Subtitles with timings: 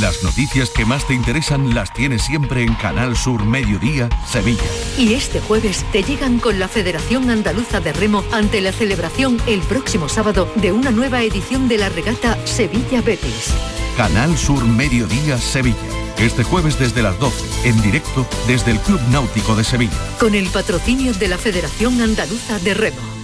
[0.00, 4.64] Las noticias que más te interesan las tienes siempre en Canal Sur Mediodía, Sevilla.
[4.98, 9.60] Y este jueves te llegan con la Federación Andaluza de Remo ante la celebración el
[9.60, 13.54] próximo sábado de una nueva edición de la regata Sevilla Betis.
[13.96, 15.76] Canal Sur Mediodía, Sevilla.
[16.18, 20.16] Este jueves desde las 12, en directo desde el Club Náutico de Sevilla.
[20.18, 23.23] Con el patrocinio de la Federación Andaluza de Remo.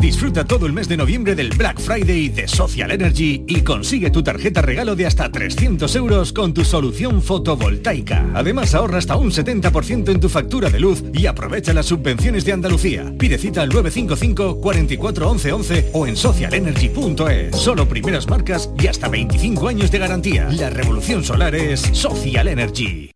[0.00, 4.22] Disfruta todo el mes de noviembre del Black Friday de Social Energy y consigue tu
[4.22, 8.26] tarjeta regalo de hasta 300 euros con tu solución fotovoltaica.
[8.34, 12.52] Además ahorra hasta un 70% en tu factura de luz y aprovecha las subvenciones de
[12.52, 13.12] Andalucía.
[13.18, 17.56] Pide cita al 955 44 11 11 o en socialenergy.es.
[17.56, 20.48] Solo primeras marcas y hasta 25 años de garantía.
[20.50, 23.10] La revolución solar es Social Energy.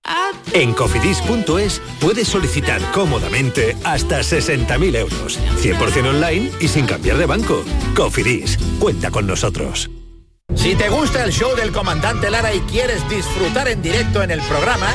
[0.52, 7.64] En cofidis.es puedes solicitar cómodamente hasta 60.000 euros, 100% online y sin cambiar de banco.
[7.94, 9.90] Cofidis, cuenta con nosotros.
[10.54, 14.40] Si te gusta el show del comandante Lara y quieres disfrutar en directo en el
[14.42, 14.94] programa,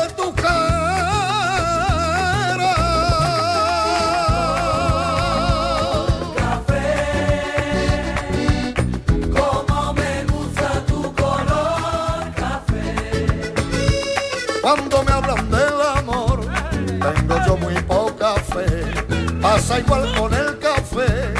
[19.71, 21.33] Pasa igual con el café.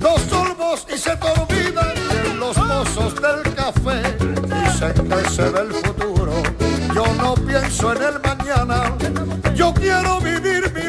[0.00, 4.00] Dos sorbos y se te de los mozos del café.
[4.64, 6.32] Dicen que se ve el futuro.
[6.94, 8.96] Yo no pienso en el mañana.
[9.54, 10.88] Yo quiero vivir mi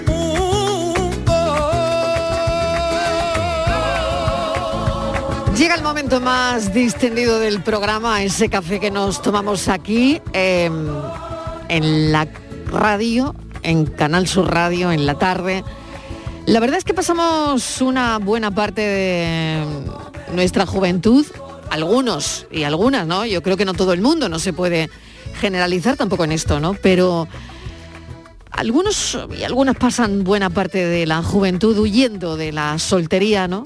[5.57, 10.71] Llega el momento más distendido del programa, ese café que nos tomamos aquí eh,
[11.67, 12.27] en la
[12.71, 15.65] radio, en Canal Sur Radio, en la tarde.
[16.47, 19.65] La verdad es que pasamos una buena parte de
[20.33, 21.25] nuestra juventud,
[21.69, 23.25] algunos y algunas, ¿no?
[23.25, 24.89] Yo creo que no todo el mundo, no se puede
[25.39, 26.73] generalizar tampoco en esto, ¿no?
[26.73, 27.27] Pero
[28.49, 33.63] algunos y algunas pasan buena parte de la juventud huyendo de la soltería, ¿no?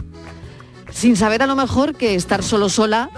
[0.91, 3.09] Sin saber a lo mejor que estar solo sola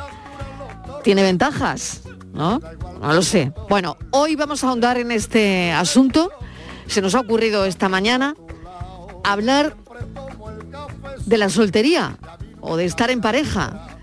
[1.03, 2.01] tiene ventajas,
[2.33, 2.61] ¿no?
[3.01, 3.51] No lo sé.
[3.69, 6.31] Bueno, hoy vamos a ahondar en este asunto
[6.87, 8.35] se nos ha ocurrido esta mañana
[9.27, 9.75] hablar
[11.25, 12.17] de la soltería
[12.61, 13.99] o de estar en pareja.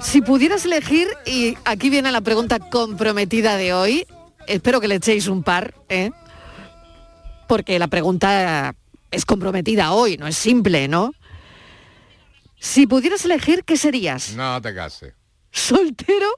[0.00, 4.06] Si pudieras elegir, y aquí viene la pregunta comprometida de hoy,
[4.46, 6.10] espero que le echéis un par, ¿eh?
[7.48, 8.74] porque la pregunta
[9.10, 11.12] es comprometida hoy, no es simple, ¿no?
[12.58, 14.34] Si pudieras elegir, ¿qué serías?
[14.34, 15.14] No te cases.
[15.50, 16.28] ¿Soltero?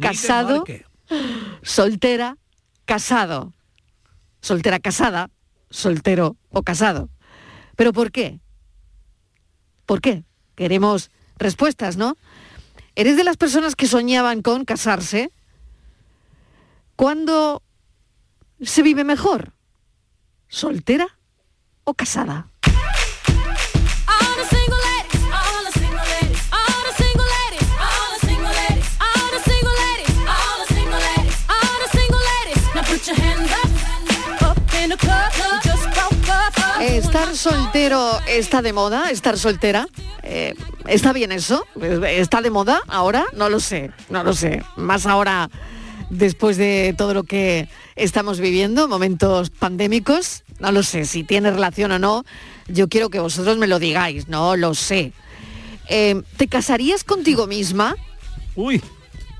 [0.00, 0.64] ¿Casado?
[1.62, 2.36] ¿Soltera?
[2.84, 3.52] ¿Casado?
[4.40, 5.30] ¿Soltera casada?
[5.70, 7.08] ¿Soltero o casado?
[7.76, 8.40] ¿Pero por qué?
[9.84, 10.24] ¿Por qué?
[10.54, 12.16] Queremos respuestas, ¿no?
[12.94, 15.30] ¿Eres de las personas que soñaban con casarse?
[16.96, 17.62] ¿Cuándo
[18.60, 19.52] se vive mejor?
[20.48, 21.18] ¿Soltera
[21.84, 22.50] o casada?
[36.80, 39.10] ¿Estar soltero está de moda?
[39.10, 39.88] ¿Estar soltera?
[40.22, 40.54] Eh,
[40.86, 41.64] ¿Está bien eso?
[42.06, 43.24] ¿Está de moda ahora?
[43.32, 44.62] No lo sé, no lo sé.
[44.76, 45.48] Más ahora
[46.10, 51.92] después de todo lo que estamos viviendo, momentos pandémicos, no lo sé si tiene relación
[51.92, 52.24] o no.
[52.68, 55.12] Yo quiero que vosotros me lo digáis, no lo sé.
[55.88, 57.96] Eh, ¿Te casarías contigo misma?
[58.54, 58.82] Uy.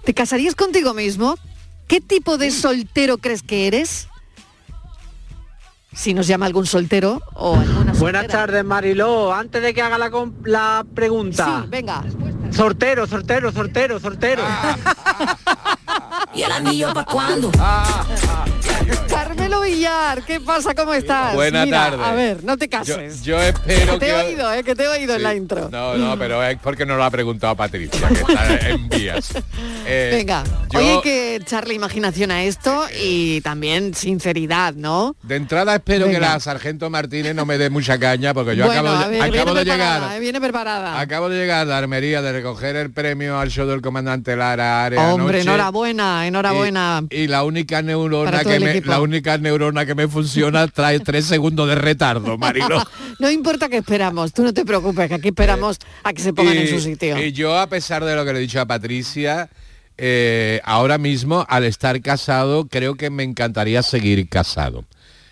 [0.05, 1.37] ¿Te casarías contigo mismo?
[1.87, 4.09] ¿Qué tipo de soltero crees que eres?
[5.97, 8.27] Si nos llama algún soltero o alguna Buenas soltera.
[8.47, 9.33] tardes, Mariló.
[9.33, 10.11] Antes de que haga la,
[10.45, 11.63] la pregunta.
[11.63, 12.05] Sí, venga.
[12.51, 14.43] Sortero, sortero, sortero, sortero.
[16.35, 17.51] ¿Y el anillo para cuándo?
[19.09, 20.75] Carmelo Villar, ¿qué pasa?
[20.75, 21.35] ¿Cómo estás?
[21.35, 22.07] Buenas Mira, tardes.
[22.07, 23.23] A ver, no te cases.
[23.23, 24.13] yo espero que te que...
[24.13, 25.69] he oído, eh, que te he oído en la intro.
[25.71, 29.33] No, no, pero es porque no lo ha preguntado Patricia, que está en vías.
[29.89, 30.43] Eh, Venga,
[30.73, 35.15] yo- hoy hay que echarle imaginación a esto y también sinceridad, ¿no?
[35.23, 38.81] De entrada espero que la Sargento Martínez no me dé mucha caña porque yo bueno,
[38.81, 40.17] acabo, a de, ver, viene acabo de preparada, llegar.
[40.17, 41.01] eh, viene preparada.
[41.01, 45.03] Acabo de llegar de Armería de recoger el premio al show del comandante Lara Área
[45.13, 45.43] Hombre, anoche.
[45.43, 47.05] enhorabuena, enhorabuena.
[47.11, 51.27] Y la única neurona que el me, la única neurona que me funciona trae tres
[51.27, 52.83] segundos de retardo, Marilo.
[53.19, 56.57] No importa que esperamos, tú no te preocupes, que aquí esperamos a que se pongan
[56.59, 57.19] en su sitio.
[57.19, 59.49] y yo, a pesar de lo que le he dicho a Patricia,
[59.97, 64.85] eh, ahora mismo, al estar casado, creo que me encantaría seguir casado.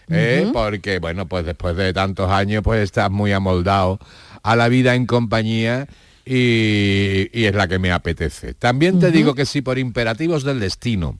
[0.08, 0.48] ¿eh?
[0.52, 3.98] Porque, bueno, pues después de tantos años, pues estás muy amoldado
[4.42, 5.86] a la vida en compañía
[6.24, 8.54] y, y es la que me apetece.
[8.54, 11.18] También te digo que si por imperativos del destino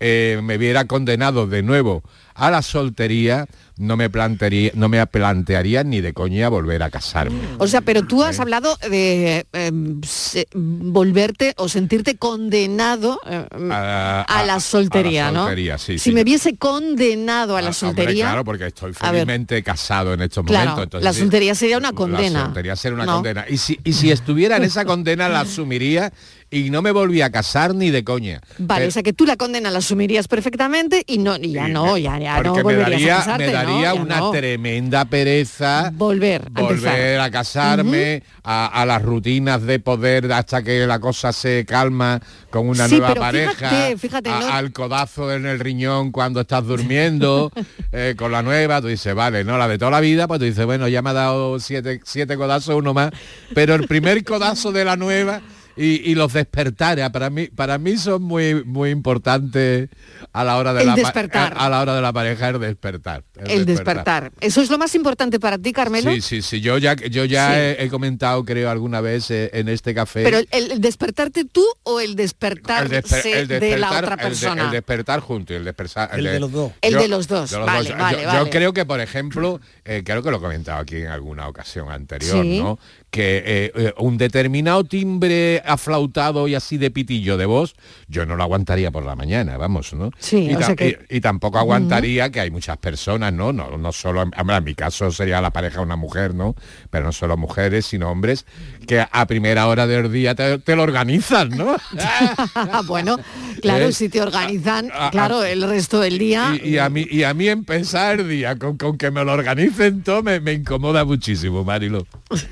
[0.00, 2.02] eh, me viera condenado de nuevo
[2.34, 3.46] a la soltería,
[3.78, 7.38] no me plantearía, no me plantearía ni de coña volver a casarme.
[7.58, 9.72] O sea, pero tú has hablado de eh,
[10.06, 15.78] se- volverte o sentirte condenado eh, A, a la soltería, a la ¿no?
[15.78, 16.12] sí, si sí.
[16.12, 20.44] me viese condenado a la Ah, hombre, soltería, claro, porque estoy felizmente casado en estos
[20.44, 20.84] claro, momentos.
[20.84, 22.44] entonces la soltería sería una La condena.
[22.44, 23.14] soltería sería una ¿no?
[23.14, 23.44] condena.
[23.48, 26.12] Y si, y si estuviera en esa condena, la asumiría
[26.50, 28.40] y no me volvía a casar ni de coña.
[28.58, 31.68] Vale, Pero- o sea que tú la condena la asumirías perfectamente y no y ya
[31.68, 34.30] no, ya, ya no me daría, a casarte, me daría una no.
[34.30, 40.86] tremenda pereza volver a volver a casarme, a, a las rutinas de poder hasta que
[40.86, 42.20] la cosa se calma
[42.50, 46.12] con una Sí, nueva pero pareja, fíjate, fíjate, a- no- al codazo en el riñón
[46.12, 47.50] cuando estás durmiendo,
[47.92, 50.46] eh, con la nueva, tú dices, vale, no, la de toda la vida, pues tú
[50.46, 53.10] dices, bueno, ya me ha dado siete, siete codazos, uno más,
[53.54, 55.40] pero el primer codazo de la nueva
[55.76, 59.88] y, y los despertares, para mí, para mí son muy, muy importantes
[60.32, 61.54] a la hora de El la despertar.
[61.56, 63.24] A, a la hora de la pareja el despertar.
[63.46, 64.32] El despertar.
[64.40, 66.10] ¿Eso es lo más importante para ti, Carmelo?
[66.12, 66.60] Sí, sí, sí.
[66.60, 67.54] Yo ya, yo ya Sí.
[67.60, 70.22] he, he comentado, creo, alguna vez eh, en este café.
[70.24, 74.14] Pero el, el despertarte tú o el despertarse el, desper- el de la despertar- otra
[74.14, 74.64] el de- persona.
[74.64, 76.10] El, despertar junto y el despertar.
[76.12, 76.72] El de los dos.
[76.80, 78.38] El de los dos, vale, Yo- vale, yo, vale.
[78.38, 81.90] yo creo que, por ejemplo, eh, creo que lo he comentado aquí en alguna ocasión
[81.90, 82.58] anterior, Sí.
[82.60, 82.78] ¿no?
[83.10, 87.74] Que eh, eh, un determinado timbre aflautado y así de pitillo de voz,
[88.08, 90.10] yo no lo aguantaría por la mañana, vamos, ¿no?
[90.18, 93.52] Sí, y, o ta- sea que- y- y tampoco aguantaría que hay muchas personas, ¿no?
[93.52, 96.54] No, no solo, en mi caso sería la pareja una mujer, ¿no?
[96.90, 98.44] Pero no solo mujeres, sino hombres,
[98.86, 101.76] que a primera hora del día te, te lo organizan, ¿no?
[102.86, 103.16] bueno,
[103.62, 106.58] claro, Eh, si te organizan, a- a- claro, el resto del día.
[106.62, 109.32] Y, y a mí, y a mí empezar el día con, con que me lo
[109.32, 112.06] organicen todo me, me incomoda muchísimo, Marilo.
[112.30, 112.48] Es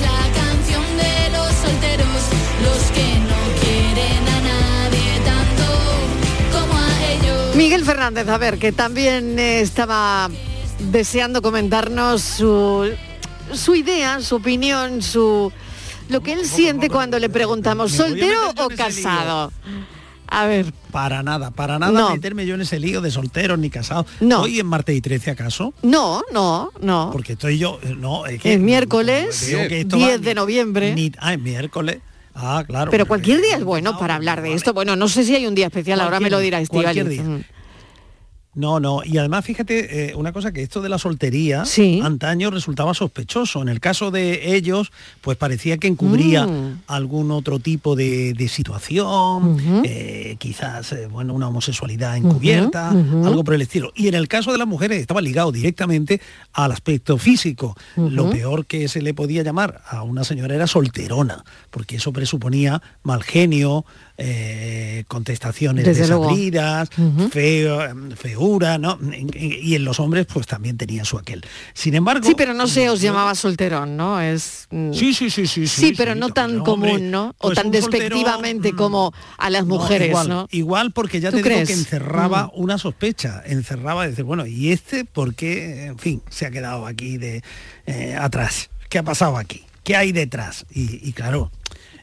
[0.00, 2.22] la canción de los solteros,
[2.62, 5.66] los que no quieren a nadie tanto
[6.52, 7.56] como a ellos.
[7.56, 10.30] Miguel Fernández, a ver, que también estaba
[10.90, 12.90] deseando comentarnos su,
[13.52, 15.52] su idea, su opinión, su
[16.08, 19.52] lo que él siente cuando le preguntamos, ¿soltero o lío.
[20.30, 20.72] A ver.
[20.92, 22.10] Para nada, para nada No.
[22.10, 24.06] meterme yo en ese lío de solteros ni casados.
[24.20, 24.42] No.
[24.42, 25.72] ¿Hoy en martes y 13 acaso?
[25.82, 27.10] No, no, no.
[27.12, 28.54] Porque estoy yo, eh, no, es que...
[28.54, 30.94] Es miércoles, que esto 10 va de noviembre.
[30.94, 31.98] ni- ah, es miércoles.
[32.34, 32.90] Ah, claro.
[32.90, 34.72] Pero cualquier día es bueno para hablar de esto.
[34.72, 37.24] Bueno, no sé si hay un día especial, ahora me lo dirá Cualquier día.
[38.58, 41.64] No, no, y además fíjate eh, una cosa que esto de la soltería
[42.02, 43.62] antaño resultaba sospechoso.
[43.62, 46.82] En el caso de ellos, pues parecía que encubría Mm.
[46.88, 53.54] algún otro tipo de, de situación, eh, quizás eh, bueno una homosexualidad encubierta, algo por
[53.54, 53.92] el estilo.
[53.94, 56.20] Y en el caso de las mujeres estaba ligado directamente
[56.52, 57.76] al aspecto físico.
[57.96, 62.82] Lo peor que se le podía llamar a una señora era solterona, porque eso presuponía
[63.04, 63.84] mal genio,
[64.20, 66.88] eh, contestaciones Desde desabridas,
[67.30, 68.98] feo, em, feura, ¿no?
[69.32, 71.46] Y en los hombres pues también tenía su aquel.
[71.72, 72.26] Sin embargo...
[72.26, 74.20] Sí, pero no se os llamaba solterón, ¿no?
[74.20, 75.68] Es mm, Sí, sí, sí, sí.
[75.68, 77.28] Sí, pero no tan común, hombre, ¿no?
[77.38, 80.48] O pues tan despectivamente como a las mujeres, igual, ¿no?
[80.50, 81.68] Igual porque ya ¿Tú te digo crees?
[81.68, 82.60] que encerraba Mm.
[82.60, 87.18] una sospecha, encerraba decir, bueno, ¿y este por qué, en fin, se ha quedado aquí
[87.18, 87.42] de
[87.86, 88.68] eh, atrás?
[88.88, 89.64] ¿Qué ha pasado aquí?
[89.84, 90.66] ¿Qué hay detrás?
[90.70, 91.50] Y, y claro,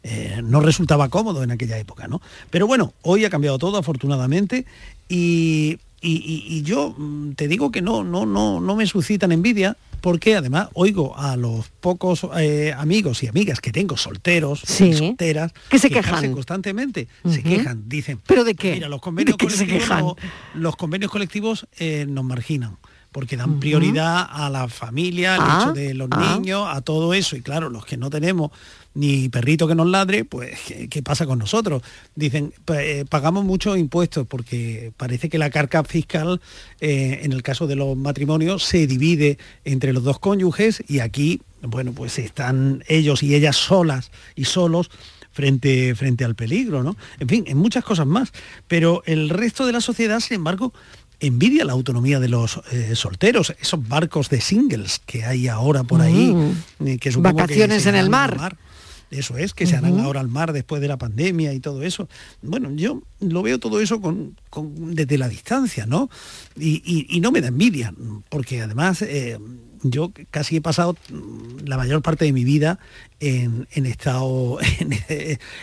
[0.07, 2.21] eh, no resultaba cómodo en aquella época, ¿no?
[2.51, 4.65] Pero bueno, hoy ha cambiado todo, afortunadamente,
[5.09, 10.35] y, y- yo mm, te digo que no, no, no, no me suscitan envidia, porque
[10.35, 14.93] además oigo a los pocos eh, amigos y amigas que tengo solteros Sí.
[14.93, 16.31] solteras Que se quejan.
[16.33, 18.19] constantemente, se quejan, dicen.
[18.27, 18.73] ¿Pero de qué?
[18.73, 20.01] Mira, los convenios ¿De qué se colectivos, quejan?
[20.05, 20.15] no-
[20.53, 22.77] los convenios colectivos eh, nos marginan
[23.15, 26.35] porque dan prioridad a la familia, al Ah, hecho de los ah.
[26.35, 27.37] niños, a todo eso.
[27.37, 28.51] Y claro, los que no tenemos
[28.93, 31.81] ni perrito que nos ladre, pues ¿qué, qué pasa con nosotros?
[32.13, 36.41] Dicen, eh, pagamos muchos impuestos porque parece que la carga fiscal,
[36.81, 41.41] eh, en el caso de los matrimonios, se divide entre los dos cónyuges y aquí,
[41.61, 44.89] bueno, pues están ellos y ellas solas y solos
[45.35, 46.95] frente, frente al peligro, ¿no?
[47.19, 48.31] En fin, en muchas cosas más.
[48.67, 50.73] Pero el resto de la sociedad, sin embargo,
[51.19, 56.01] envidia la autonomía de los eh, solteros, esos barcos de singles que hay ahora por
[56.01, 56.33] ahí.
[56.33, 56.87] Mm.
[56.87, 58.57] eh, que que Vacaciones se en el mar.
[59.11, 62.09] Eso es, que se harán ahora al mar después de la pandemia y todo eso.
[62.41, 66.09] Bueno, yo lo veo todo eso con, con- desde la distancia, ¿no?
[66.59, 67.93] Y, y- y no me da envidia,
[68.29, 69.37] porque además eh,
[69.91, 72.79] yo casi he pasado mm, la mayor parte de mi vida
[73.19, 74.57] en, en estado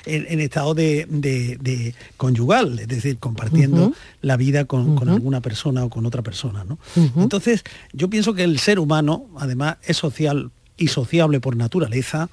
[0.06, 5.84] en, estado de, de- de conyugal, es decir, compartiendo la vida con, con alguna persona
[5.84, 6.78] o con otra persona, ¿no?
[7.22, 7.62] Entonces,
[7.92, 12.28] yo pienso que el ser humano, además, es social y sociable por naturaleza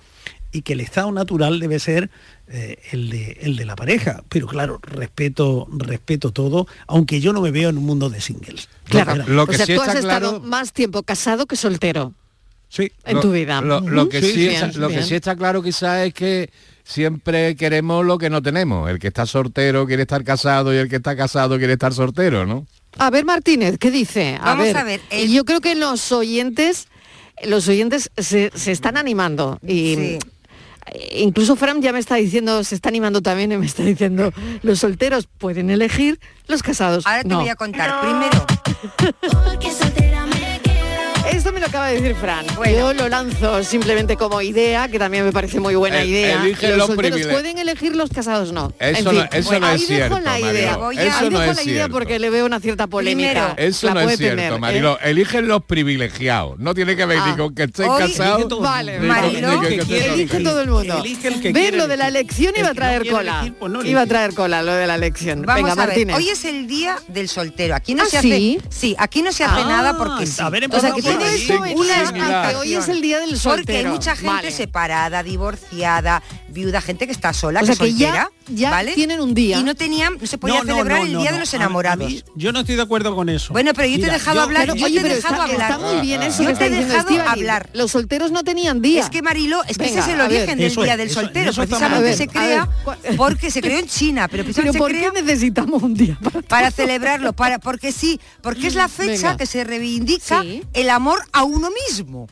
[0.52, 2.10] y que el estado natural debe ser
[2.48, 4.24] eh, el, de, el de la pareja.
[4.30, 8.68] Pero claro, respeto, respeto todo, aunque yo no me veo en un mundo de singles.
[8.86, 12.14] Claro, No, o sea, tú has estado más tiempo casado que soltero.
[12.70, 12.92] Sí.
[13.06, 13.62] En Lo- tu vida.
[13.62, 16.52] Lo, lo que, Sí, sí, bien, está- lo que sí está claro quizás es que
[16.84, 18.90] siempre queremos lo que no tenemos.
[18.90, 22.46] El que está soltero quiere estar casado y el que está casado quiere estar soltero,
[22.46, 22.66] ¿no?
[22.98, 24.36] A ver, Martínez, ¿qué dice?
[24.42, 26.88] A Vamos ver, a ver, Yo creo que los oyentes,
[27.46, 30.18] los oyentes se, se están animando y
[31.14, 34.32] incluso Fran ya me está diciendo, se está animando también y me está diciendo,
[34.62, 37.06] los solteros pueden elegir, los casados.
[37.06, 37.40] Ahora te no.
[37.40, 38.02] voy a contar.
[38.02, 38.46] Primero,
[41.60, 42.46] me lo acaba de decir Fran.
[42.72, 46.42] Yo lo lanzo simplemente como idea, que también me parece muy buena El- idea.
[46.42, 48.72] eligen los los solteros pueden elegir, los casados no.
[48.80, 50.78] Eso En no- fin, eso no ahí es dejo cierto, la idea.
[50.78, 50.88] Mariló.
[50.88, 51.94] Ahí Eso dejo no es la idea cierto.
[51.94, 53.56] porque le veo una cierta polémica.
[53.58, 54.98] Eso La no es puede cierto, tener, ¿eh?
[55.04, 56.58] Eligen los privilegiados.
[56.60, 57.28] No tiene que ver Ah.
[57.30, 58.62] ni con que estén casados.
[58.62, 61.04] Vale, elige todo el mundo.
[61.52, 63.52] ¿Ven lo de la elección iba a no traer cola?
[63.68, 65.42] no iba a traer cola lo de la elección.
[65.42, 65.88] Venga, a ver.
[65.88, 66.16] Martínez.
[66.16, 67.76] Hoy es el día del soltero.
[67.76, 68.60] Aquí no ¿Ah, se hace.
[68.70, 68.96] sí?
[68.98, 70.42] Aquí no se hace Ah, nada porque sí.
[70.42, 70.48] ahí.
[70.80, 71.02] a que
[71.58, 73.66] hoy es el día del soltero.
[73.66, 74.52] Porque hay mucha gente Vale.
[74.52, 78.94] separada, divorciada, viuda, gente que está sola, O que sea, que ya- soltera, ya ¿vale?
[78.94, 79.58] tienen un día.
[79.60, 81.34] Y no tenían, no se podía No, no, celebrar no, el día no.
[81.34, 82.08] de los enamorados.
[82.08, 83.54] mí- yo no estoy de acuerdo con eso.
[83.54, 85.72] Bueno, pero yo te he dejado yo- hablar, yo oye, te he dejado está, hablar.
[85.72, 87.70] está muy bien eso Yo te he diciendo dejado hablar.
[87.74, 89.02] Los solteros no tenían día.
[89.02, 91.08] Es que Marilo, es que Venga, ese es el origen del Eso día es, del
[91.08, 91.52] eso- soltero.
[91.52, 92.70] eso precisamente se ver, crea
[93.18, 96.72] porque se creó en China, pero Pero precisamente ¿por se qué necesitamos un día para
[96.72, 101.70] celebrarlo, para porque sí, porque es la fecha que se reivindica el amor a uno
[101.88, 102.28] mismo.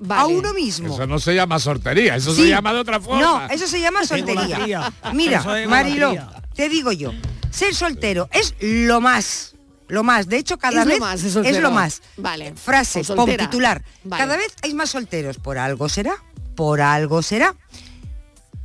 [0.00, 0.22] Vale.
[0.22, 0.94] A uno mismo.
[0.94, 2.42] Eso no se llama sortería, eso Sí.
[2.42, 3.20] se llama de otra forma.
[3.20, 4.92] No, eso se llama soltería.
[5.12, 6.28] Mira, egolatría.
[6.54, 7.12] te digo yo,
[7.50, 9.54] ser soltero es lo más.
[9.88, 12.02] Lo más, de hecho cada Es lo vez más, es lo más.
[12.18, 12.52] Vale.
[12.54, 13.82] Frase, pom, titular.
[14.04, 14.22] Vale.
[14.22, 16.12] Cada vez hay más solteros, por algo será,
[16.54, 17.54] por algo será.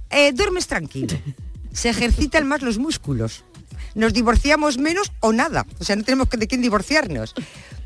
[0.10, 1.18] Eh, duermes tranquilo.
[1.72, 3.46] Se ejercitan más los músculos.
[3.96, 5.66] Nos divorciamos menos o nada.
[5.80, 7.34] O sea, no tenemos que- de quién divorciarnos.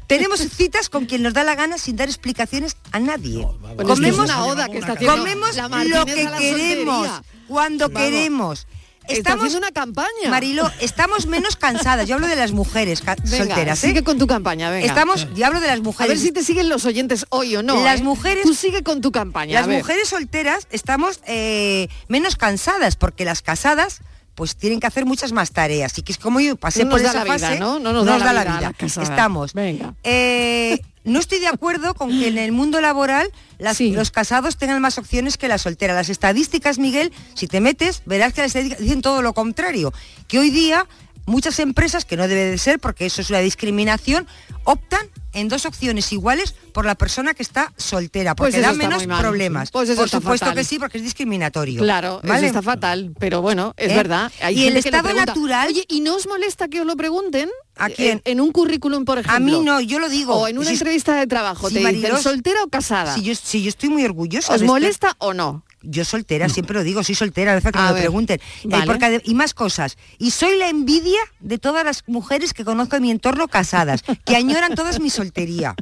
[0.07, 3.45] Tenemos citas con quien nos da la gana sin dar explicaciones a nadie.
[3.77, 7.23] Es comemos una oda que está haciendo comemos la lo que a la queremos, soltería.
[7.47, 8.01] cuando Vamos.
[8.09, 8.67] queremos.
[9.09, 10.29] estamos haciendo una campaña.
[10.29, 12.07] Marilo, estamos menos cansadas.
[12.07, 13.87] Yo hablo de las mujeres ca- Venga, solteras, ¿eh?
[13.87, 14.85] sigue con tu campaña, venga.
[14.85, 16.09] Estamos, yo hablo de las A mujeres.
[16.17, 17.83] ver si te siguen los oyentes hoy o no.
[17.83, 18.03] Las ¿eh?
[18.03, 19.53] mujeres- Tú sigue con tu campaña.
[19.55, 19.77] Las a ver.
[19.77, 23.99] mujeres solteras estamos eh, menos cansadas porque las casadas
[24.37, 27.01] pues tienen que hacer muchas más tareas y que es como yo pasé No por
[27.01, 27.79] nos esa la vida, fase ¿no?
[27.79, 29.09] No nos da la vida a las casadas.
[29.09, 29.95] estamos Venga.
[30.03, 34.79] Eh, no estoy de acuerdo con que en el mundo laboral las- los casados tengan
[34.79, 38.83] más opciones que las solteras las estadísticas Miguel si te metes verás que las estadísticas
[38.83, 39.91] dicen todo lo contrario
[40.27, 40.85] que hoy día
[41.27, 44.25] muchas empresas que no debe de ser porque eso es una discriminación
[44.63, 45.01] optan
[45.33, 49.03] en dos opciones iguales por la persona que está soltera Pues porque eso da menos
[49.05, 50.55] problemas Pues por supuesto fatal.
[50.55, 52.47] que sí porque es discriminatorio Claro, eso ¿vale?
[52.47, 53.95] está fatal, pero bueno, es ¿Eh?
[53.95, 54.31] verdad.
[54.41, 57.49] Hay Y el estado natural- Oye, ¿y no os molesta que os lo pregunten?
[57.75, 58.21] ¿A quién?
[58.25, 59.35] En, en un currículum, por ejemplo.
[59.35, 60.33] A mí no, yo lo digo.
[60.33, 63.13] O en una Si- entrevista de trabajo, si te dicen soltera o casada.
[63.13, 64.53] Si yo, si yo estoy muy orgullosa.
[64.53, 65.63] ¿Os de este- molesta o no?
[65.83, 68.39] Yo soltera, siempre lo digo, soy soltera, a veces que A me ver, pregunten.
[68.63, 69.95] Eh, porque y más cosas.
[70.17, 74.35] Y soy la envidia de todas las mujeres que conozco en mi entorno casadas, que
[74.35, 75.75] añoran todas mi soltería.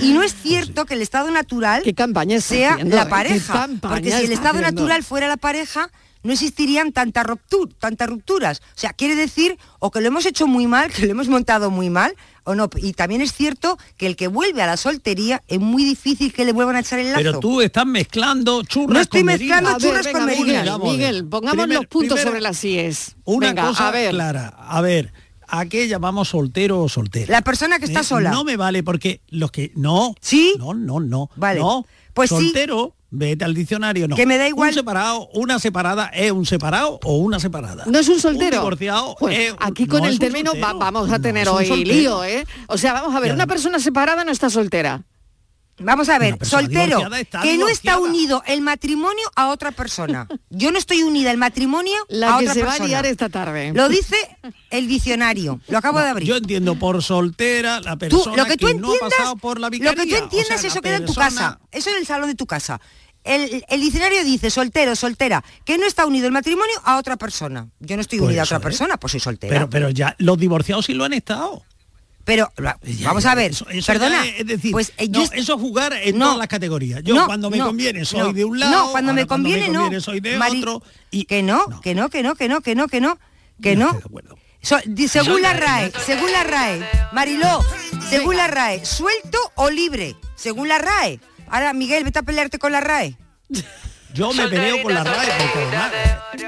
[0.00, 1.82] Y no es cierto que el estado natural
[2.40, 2.98] sea haciendo, eh?
[2.98, 3.52] la ¿Qué pareja.
[3.52, 4.70] campaña Porque si el estado haciendo?
[4.82, 5.90] natural fuera la pareja,
[6.22, 8.60] no existirían tantas ruptur- tantas rupturas.
[8.60, 11.70] O sea, quiere decir o que lo hemos hecho muy mal, que lo hemos montado
[11.70, 12.68] muy mal, o no.
[12.76, 16.44] Y también es cierto que el que vuelve a la soltería es muy difícil que
[16.44, 17.18] le vuelvan a echar el lazo.
[17.18, 20.66] Pero tú estás mezclando churras No estoy con mezclando ver, churras venga, con Miguel, merinas.
[20.66, 20.98] Vamos a ver.
[20.98, 23.16] Miguel, pongamos Primer- los puntos primero, sobre las IES.
[23.24, 24.10] Una Venga, cosa a ver.
[24.10, 24.48] clara.
[24.58, 25.12] A ver,
[25.46, 27.30] ¿a qué llamamos soltero o soltera?
[27.32, 28.30] La persona que está Eh, sola.
[28.30, 29.72] No me vale porque los que...
[29.76, 30.14] No.
[30.20, 30.54] ¿Sí?
[30.58, 31.30] No, no, no.
[31.36, 31.60] Vale.
[31.60, 31.86] No.
[32.14, 32.36] Pues sí.
[32.36, 34.16] soltero, vete al diccionario, no.
[34.16, 34.68] Que me da igual.
[34.70, 37.84] Un separado, una separada es un separado o una separada.
[37.86, 38.58] ¿No es un soltero?
[38.58, 42.44] Un divorciado Pues es- aquí con el término va- vamos a tener hoy lío, ¿eh?
[42.66, 45.04] O sea, vamos a ver, una persona separada no está soltera.
[45.80, 46.98] Vamos a ver, persona soltero,
[47.42, 50.26] que no está unido el matrimonio a otra persona.
[50.50, 52.88] Yo no estoy unida el matrimonio La a que otra se va a persona.
[52.88, 53.72] liar esta tarde.
[53.74, 54.16] Lo dice
[54.70, 55.60] el diccionario.
[55.68, 56.28] Lo acabo No, de abrir.
[56.28, 59.60] Yo entiendo por soltera la Tú, persona lo que tú no ha entiendas, pasado por
[59.60, 61.60] la lo que tú o entiendas, sea, eso queda en tu persona- casa.
[61.70, 62.80] Eso en el salón de tu casa.
[63.24, 67.68] El, el diccionario dice soltero, soltera, que no está unido el matrimonio a otra persona.
[67.80, 68.62] Yo no estoy Pues unida a otra es.
[68.62, 69.52] persona, pues soy soltera.
[69.52, 71.62] Pero, pero ya los divorciados sí lo han estado.
[72.28, 72.52] Pero
[73.04, 75.94] vamos a ver, Eso- eso perdona, es, decir, pues eh, no, yo- eso es jugar
[75.94, 76.26] en No.
[76.26, 77.02] todas las categorías.
[77.02, 78.32] Yo No, cuando me no, conviene soy no.
[78.34, 80.00] de un lado, No, cuando me conviene, conviene no.
[80.02, 80.82] soy de Mari- otro.
[81.26, 83.18] que no, que no, que no, que no, que no, que no,
[83.62, 83.98] que no.
[84.60, 87.64] So- di- según la RAE, según la RAE, Mariló,
[88.10, 91.20] según la RAE, suelto o libre, según la RAE.
[91.48, 93.16] Ahora, Miguel, vete a pelearte con la RAE.
[94.12, 95.92] Yo me peleo con la RAE porque además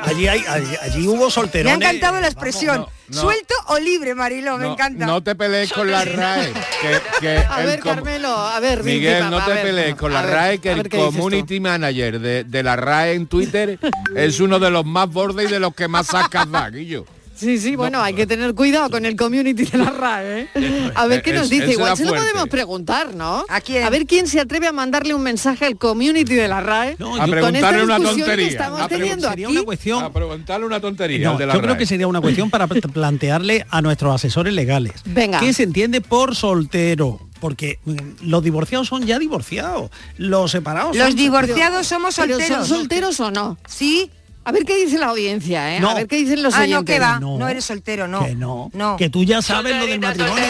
[0.08, 1.72] allí, hay, allí, allí hubo Me solterones.
[1.72, 2.86] ha encantado la expresión.
[3.10, 3.20] No.
[3.20, 5.06] Suelto o libre, Mariló, me No, encanta.
[5.06, 6.52] no te pelees con la RAE.
[6.80, 9.94] Que, que A ver, com- Carmelo, a ver, Miguel, Vinci, no papá, te ver, pelees
[9.96, 13.78] con la a ver, RAE, que el community manager de, de la RAE en Twitter
[14.16, 17.04] es uno de los más bordes y de los que más sacas da, Guillo.
[17.40, 20.40] Sí, sí, bueno, hay que tener cuidado con el community de la RAE.
[20.54, 20.92] ¿eh?
[20.94, 21.72] A ver qué nos Es- dice.
[21.72, 23.44] Igual se lo podemos preguntar, ¿no?
[23.48, 23.82] ¿A quién?
[23.84, 26.92] A ver quién se atreve a mandarle un mensaje al community de la RAE.
[26.92, 28.46] A con esta preguntarle una discusión tontería.
[28.46, 29.56] que estamos A pregun- teniendo sería aquí.
[29.56, 30.04] una cuestión.
[30.04, 32.66] A preguntarle una tontería No, al de la yo creo que sería una cuestión para
[32.66, 34.94] pl- plantearle a nuestros asesores legales.
[35.06, 35.40] Venga.
[35.40, 37.20] ¿Qué se entiende por soltero?
[37.40, 37.96] Porque mm,
[38.28, 39.90] los divorciados son ya divorciados.
[40.18, 42.68] Los separados Los son- divorciados somos Pero solteros.
[42.68, 43.56] ¿Son solteros o no?
[43.66, 44.10] Sí.
[44.50, 45.80] A ver qué dice la audiencia, ¿eh?
[45.80, 45.90] No.
[45.90, 47.20] A ver qué dicen los Ah, no, que va.
[47.20, 47.38] No.
[47.38, 47.48] No.
[47.48, 48.24] eres soltero, no.
[48.26, 48.96] Que no, No.
[48.96, 50.44] que tú ya sabes lo del matrimonio.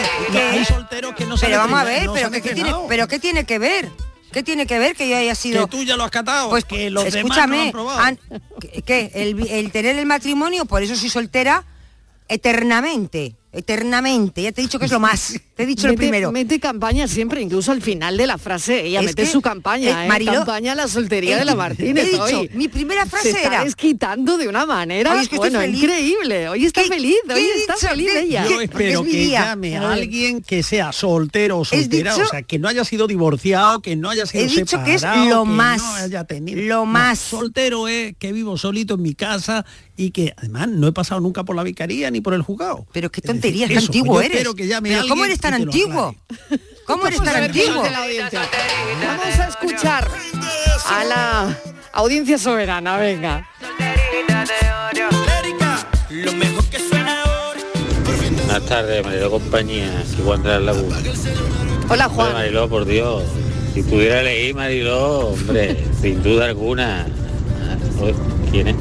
[0.51, 2.73] Hay solteros que no saben Pero vamos a ver, no pero se que, ¿qué tiene,
[2.89, 3.89] pero qué tiene que ver?
[4.31, 6.63] ¿Qué tiene que ver que yo haya sido que tú ya lo has catado, Pues
[6.65, 7.99] que los demás no lo escúchame, han probado.
[7.99, 8.19] an-
[8.61, 9.11] ¿qué- ¿qué?
[9.13, 11.63] El, el tener el matrimonio, por eso soy soltera
[12.29, 14.41] eternamente, eternamente.
[14.41, 15.33] Ya te he dicho que es lo más.
[15.61, 16.31] Te he dicho el Mete- primero.
[16.31, 18.85] Mete campaña siempre, incluso al final de la frase.
[18.85, 20.07] Ella Es mete que, su campaña, eh, ¿eh?
[20.07, 22.05] Mariló, campaña a la soltería de la Martínez.
[22.07, 22.49] he dicho, hoy.
[22.53, 25.83] mi primera frase Se era- desquitando de una manera, es que bueno, feliz.
[25.83, 26.49] increíble.
[26.49, 27.87] Hoy está ¿Qué- feliz, qué hoy está dicho?
[27.89, 28.47] feliz ¿Qué- ella.
[28.49, 32.41] Yo espero es que llame A alguien que sea soltero o soltera, dicho- o sea,
[32.41, 35.43] que no haya sido divorciado, que no haya sido He dicho que es separado, lo
[35.43, 37.19] que más, no haya tenido- lo No, más.
[37.19, 41.43] soltero es que vivo solito en mi casa y que además no he pasado nunca
[41.43, 42.87] por la vicaría ni por el juzgado.
[42.91, 44.31] Pero qué Es decir, tonterías, qué eso, antiguo yo eres.
[44.31, 46.15] espero que llame Pero a ¿cómo eres tan y antiguo?
[46.85, 47.83] ¿Cómo eres tan antiguo?
[47.83, 50.07] Vamos a escuchar
[50.89, 51.57] a la
[51.93, 53.47] audiencia soberana, venga.
[58.45, 60.97] Buenas tardes, Mariló Compañía, aquí Juan de la Laguna.
[60.97, 62.33] Hola, Hombre, Juan.
[62.33, 63.23] Mariló, por Dios,
[63.73, 67.07] si pudiera elegir Mariló, hombre, sin duda alguna.
[67.69, 67.77] Ah,
[68.51, 68.75] ¿Quién es?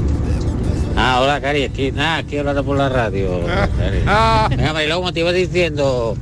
[0.97, 3.45] Ah, hola, Cari, aquí, nada, aquí hablando por la radio.
[3.47, 3.99] Cari.
[4.57, 6.17] Venga, Mariló, como te iba diciendo,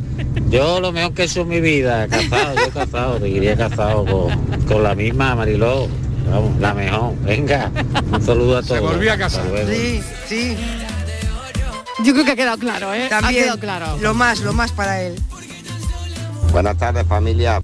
[0.50, 4.66] yo lo mejor que he hecho en mi vida, casado, yo casado, seguiría casado con,
[4.66, 5.88] con la misma Mariló.
[6.30, 7.14] vamos, la mejor.
[7.22, 7.70] Venga,
[8.12, 8.80] un saludo a todos.
[8.80, 9.70] volvió a luego.
[9.70, 10.56] Sí, sí.
[12.04, 13.08] Yo creo que ha quedado claro, ¿eh?
[13.08, 13.98] También ha quedado claro.
[14.00, 15.16] lo más, lo más para él.
[16.52, 17.60] Buenas tardes familia.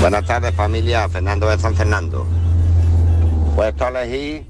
[0.00, 2.26] Buenas tardes familia, Fernando de San Fernando.
[3.54, 4.46] Puesto a elegir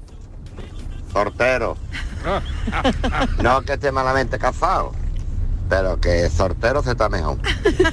[1.11, 1.77] sortero.
[3.43, 4.91] No que esté malamente casado,
[5.69, 7.37] pero que sortero se está mejor.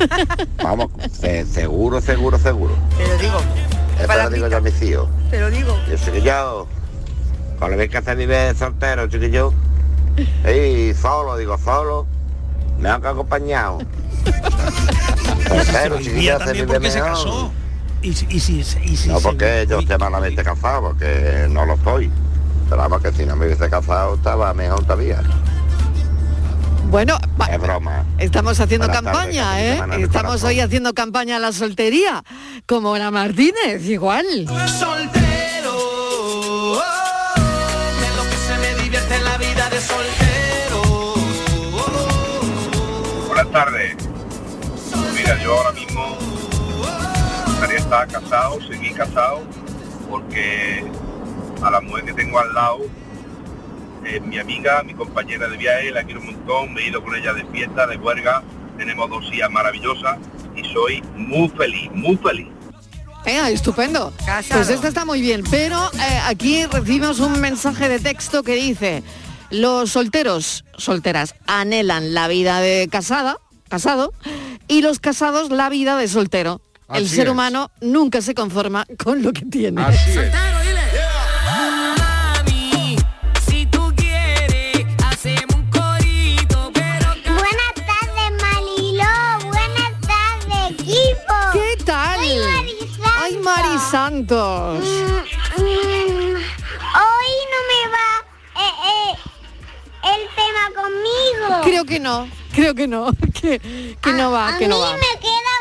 [0.62, 2.74] Vamos, se- seguro, seguro, seguro.
[2.96, 3.38] Te lo digo,
[4.00, 5.08] Eso lo digo yo a mis hijos.
[5.30, 5.76] te lo digo.
[5.86, 6.66] Yo chiquillo,
[7.58, 9.52] con la vez que se vive soltero, chiquillo.
[10.48, 12.06] Y solo, digo solo,
[12.78, 13.78] me han acompañado.
[15.48, 17.50] Soltero, chiquillo, se también vive mejor.
[18.02, 21.64] Y, si- y si, y si No se- porque yo esté malamente casado, porque no
[21.64, 22.10] lo estoy.
[22.68, 25.20] Pero vamos que si no me hubiese casado estaba mejor todavía.
[26.90, 27.16] Bueno,
[27.50, 28.04] Es broma.
[28.18, 29.80] estamos haciendo Buenas campaña, ¿eh?
[30.00, 32.22] Estamos hoy haciendo campaña a la soltería,
[32.66, 34.24] como la Martínez, igual.
[34.68, 36.82] Soltero, oh,
[38.00, 41.14] de lo que se me divierte en la vida de soltero.
[43.28, 43.96] Buenas tardes.
[45.14, 45.81] Mira, yo ahora mismo
[47.62, 49.42] gustaría estar casado, seguir casado,
[50.10, 50.84] porque
[51.62, 52.80] a la mujer que tengo al lado
[54.04, 57.14] es mi amiga, mi compañera de viaje, la quiero un montón, me he ido con
[57.14, 58.42] ella de fiesta, de huelga,
[58.76, 60.18] tenemos dos días maravillosas
[60.56, 62.48] y soy muy feliz, muy feliz.
[63.24, 64.12] Venga, estupendo.
[64.50, 69.04] Pues esto está muy bien, pero eh, aquí recibimos un mensaje de texto que dice,
[69.50, 73.36] los solteros, solteras, anhelan la vida de casada,
[73.68, 74.12] casado,
[74.66, 76.60] y los casados la vida de soltero.
[76.98, 77.32] El ser es.
[77.32, 79.82] humano nunca se conforma con lo que tiene.
[79.82, 80.32] Así es.
[81.98, 82.96] Mami,
[83.48, 88.30] si tú quieres, hacemos un corito, pero Buenas tardes.
[89.44, 91.34] Buenas tardes, equipo.
[91.52, 92.20] ¿Qué tal?
[93.20, 94.84] Ay, Mari Santos.
[94.84, 98.08] Mm, mm, hoy no me va
[98.56, 99.12] eh, eh,
[100.14, 101.62] el tema conmigo.
[101.64, 103.60] Creo que no, creo que no, que,
[104.00, 104.92] que no va, A que no va.
[104.94, 105.51] me queda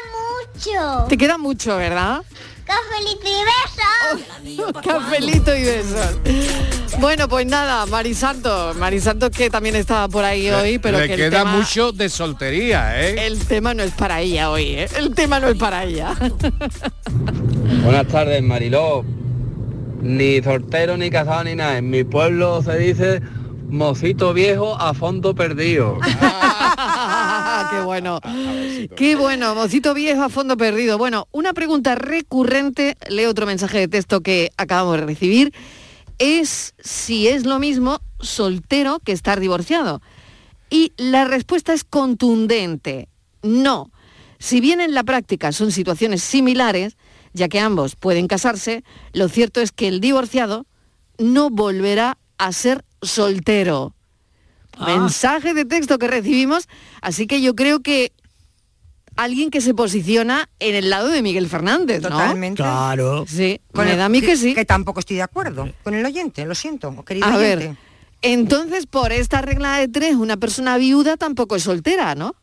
[0.65, 1.05] mucho.
[1.07, 2.21] Te queda mucho, ¿verdad?
[2.65, 4.83] Cafelito y besos.
[4.85, 6.19] Cafelito y besos.
[6.99, 11.39] Bueno, pues nada, Marisanto, Marisanto que también estaba por ahí hoy, pero Le que queda
[11.39, 13.27] tema, mucho de soltería, ¿eh?
[13.27, 14.87] el tema no es para ella hoy, ¿eh?
[14.97, 16.13] El tema no es para ella.
[17.83, 19.03] Buenas tardes, Mariló.
[20.01, 21.77] Ni soltero, ni casado, ni nada.
[21.77, 23.21] En mi pueblo se dice
[23.69, 25.97] mocito viejo a fondo perdido.
[27.71, 28.19] qué bueno.
[28.95, 30.97] Qué bueno, mocito viejo a fondo perdido.
[30.97, 35.53] Bueno, una pregunta recurrente, leo otro mensaje de texto que acabamos de recibir,
[36.19, 40.01] es si es lo mismo soltero que estar divorciado.
[40.69, 43.09] Y la respuesta es contundente.
[43.41, 43.91] No.
[44.39, 46.97] Si bien en la práctica son situaciones similares,
[47.33, 50.65] ya que ambos pueden casarse, lo cierto es que el divorciado
[51.17, 53.95] no volverá a ser soltero.
[54.85, 56.67] Mensaje de texto que recibimos,
[57.01, 58.11] así que yo creo que
[59.15, 62.09] alguien que se posiciona en el lado de Miguel Fernández, ¿no?
[62.09, 62.61] Totalmente.
[62.61, 63.25] Claro.
[63.27, 64.53] Sí, Con me el- da a mí que sí.
[64.53, 67.67] Que tampoco estoy de acuerdo con el oyente, lo siento, querido A oyente.
[67.67, 67.77] ver,
[68.21, 72.35] entonces por esta regla de tres, una persona viuda tampoco es soltera, ¿no?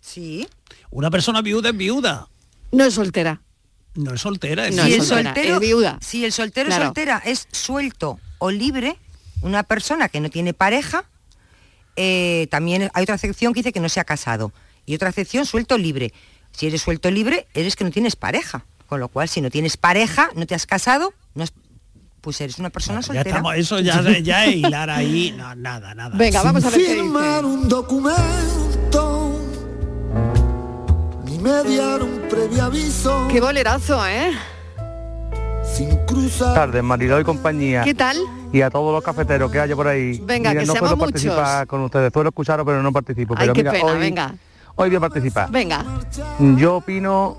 [0.00, 0.46] Sí.
[0.90, 2.28] Una persona viuda es viuda.
[2.72, 3.42] No es soltera.
[3.94, 5.98] No es soltera, es No si es el soltera, soltero, es viuda.
[6.00, 6.84] Si el soltero Claro.
[6.86, 8.96] soltera es suelto o libre,
[9.42, 11.04] una persona que no tiene pareja,
[12.00, 14.52] eh, también hay otra excepción que dice que no se ha casado.
[14.86, 16.12] Y otra excepción, suelto libre.
[16.52, 18.64] Si eres suelto libre, eres que no tienes pareja.
[18.86, 21.52] Con lo cual, si no tienes pareja, no te has casado, no has-
[22.22, 23.30] pues eres una persona Ya soltera.
[23.30, 26.16] estamos, eso ya, ya es hilar ahí, no, nada, nada.
[26.16, 27.46] Venga, vamos a ver qué firmar dice.
[27.54, 29.40] un documento
[31.26, 34.32] ni mediar un previo aviso Qué bolerazo, ¿eh?
[35.72, 37.82] Sin cruzar tardes, Mariló y compañía.
[37.84, 38.16] ¿Qué tal?
[38.52, 40.20] Y a todos los cafeteros que haya por ahí.
[40.24, 41.66] Venga, que no seamos puedo participar muchos.
[41.68, 42.12] con ustedes.
[42.12, 43.34] Suelo escucharos, pero no participo.
[43.36, 44.34] Ay, pero qué mira, pena, hoy, venga.
[44.76, 45.50] hoy voy a participar.
[45.50, 45.84] Venga.
[46.56, 47.36] Yo opino,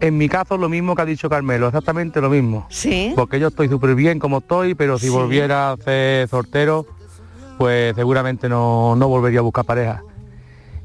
[0.00, 2.66] en mi caso, lo mismo que ha dicho Carmelo, exactamente lo mismo.
[2.70, 3.12] Sí.
[3.14, 5.12] Porque yo estoy súper bien como estoy, pero si Sí.
[5.12, 6.86] volviera a ser sortero,
[7.56, 10.02] pues seguramente no, no volvería a buscar pareja.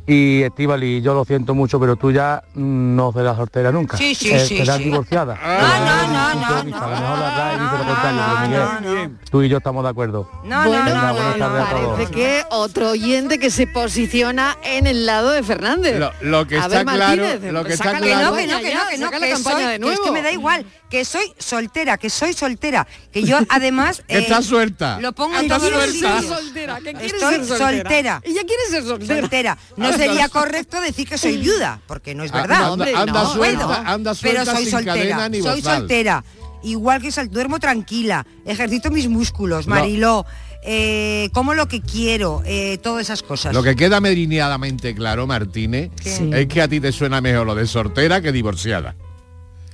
[0.06, 3.96] Y Estivali, yo lo siento mucho, pero tú ya no serás soltera nunca.
[3.96, 4.84] Sí, sí, Eh, sí, serás sí.
[4.86, 5.36] divorciada.
[5.36, 6.78] no, no, no, no.
[6.78, 8.93] A lo mejor la RAE dice lo contrario, pero Miguel,
[9.30, 10.30] Tú y yo estamos de acuerdo.
[10.44, 11.92] No, Bueno, Venga, buenas tardes a todos.
[11.94, 15.98] Parece que otro oyente que se posiciona en el lado de Fernández.
[16.00, 18.36] Lo, lo que A está ver, claro, Martínez, lo que está la Que claro, no,
[18.36, 20.04] que no, que no, que no, que soy, de que es nuevo.
[20.04, 24.42] que me da igual, que soy soltera, que soy soltera, que yo además que está
[24.42, 25.00] suelta.
[25.00, 26.40] lo pongo Que en todos quieres los ser sitios.
[26.40, 27.58] soltera, que Estoy ser soltera.
[27.80, 28.22] soltera.
[28.24, 29.20] Ella quiere ser soltera.
[29.22, 29.58] soltera.
[29.78, 29.98] No Anda.
[29.98, 32.74] sería correcto decir que soy viuda, porque no es verdad.
[32.74, 34.94] anda- anda No suelta, anda pero suelta soy sin soltera.
[34.96, 36.24] cadena ni soy soltera.
[36.64, 39.76] Igual que sal- duermo tranquila, ejercito mis músculos, No.
[39.76, 40.26] Mariló,
[40.64, 43.54] eh, como lo que quiero, eh, todas esas cosas.
[43.54, 46.30] Lo que queda meridianamente claro, Martínez, Sí.
[46.34, 48.96] es que a ti te suena mejor lo de soltera que divorciada.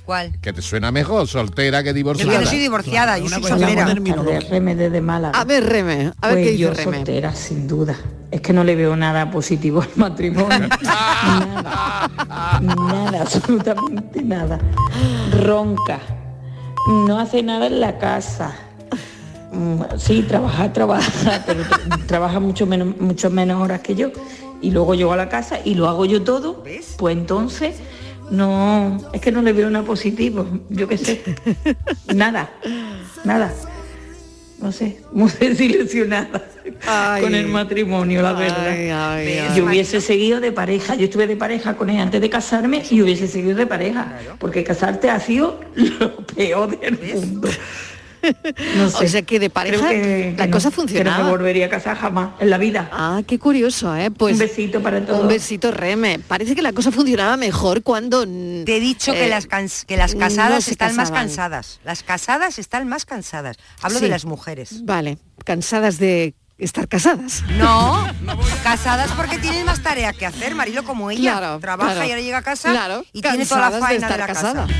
[0.04, 0.40] ¿Cuál?
[0.40, 2.40] Que te suena mejor soltera que Yo divorciada.
[2.40, 3.84] no soy divorciada, yo soy de soltera.
[4.74, 5.38] desde Málaga.
[5.38, 6.96] A ver, Reme, a ver Pues qué yo Reme.
[6.96, 7.94] soltera, sin duda.
[8.32, 10.68] Es que no le veo nada positivo al matrimonio.
[10.82, 12.10] nada.
[12.60, 14.58] Nada, absolutamente nada.
[15.40, 16.00] Ronca.
[16.88, 18.54] No hace nada en la casa.
[19.52, 24.10] Mm, Sí, trabaja, trabaja, pero tra- trabaja mucho menos, mucho menos horas que yo.
[24.62, 26.62] Y luego llego a la casa y lo hago yo todo.
[26.98, 27.76] Pues entonces
[28.30, 30.46] no, es que no le veo nada positivo.
[30.68, 31.22] Yo qué sé.
[32.14, 32.50] Nada,
[33.24, 33.52] nada.
[34.60, 36.42] No sé, muy desilusionada
[36.86, 37.22] Ay.
[37.22, 38.68] con el matrimonio, la verdad.
[38.68, 39.56] Ay, ay, ay.
[39.56, 43.00] Yo hubiese seguido de pareja, yo estuve de pareja con él antes de casarme y
[43.00, 47.48] hubiese seguido de pareja, porque casarte ha sido lo peor del mundo.
[48.76, 49.04] No sé.
[49.04, 51.24] O sea que de pareja que- la que cosa no, que no funcionaba.
[51.24, 52.88] me volvería a casar jamás en la vida.
[52.92, 54.10] Ah, qué curioso, ¿eh?
[54.10, 55.20] Pues Un besito para todos.
[55.22, 56.18] Un besito, Reme.
[56.18, 58.24] Parece que la cosa funcionaba mejor cuando...
[58.24, 61.80] Te he dicho que, las cans- que las casadas están más cansadas.
[61.84, 63.56] Las casadas están más cansadas.
[63.82, 64.04] Hablo Sí.
[64.04, 64.84] de las mujeres.
[64.84, 67.42] Vale, cansadas de estar casadas.
[67.56, 68.06] No,
[68.62, 71.38] casadas porque tienen más tarea que hacer, Marilo, como ella.
[71.38, 72.06] Claro, Trabaja claro.
[72.06, 74.26] y ahora llega a casa Claro, y tiene toda la de faena de, estar la
[74.26, 74.66] casada.
[74.66, 74.78] casa.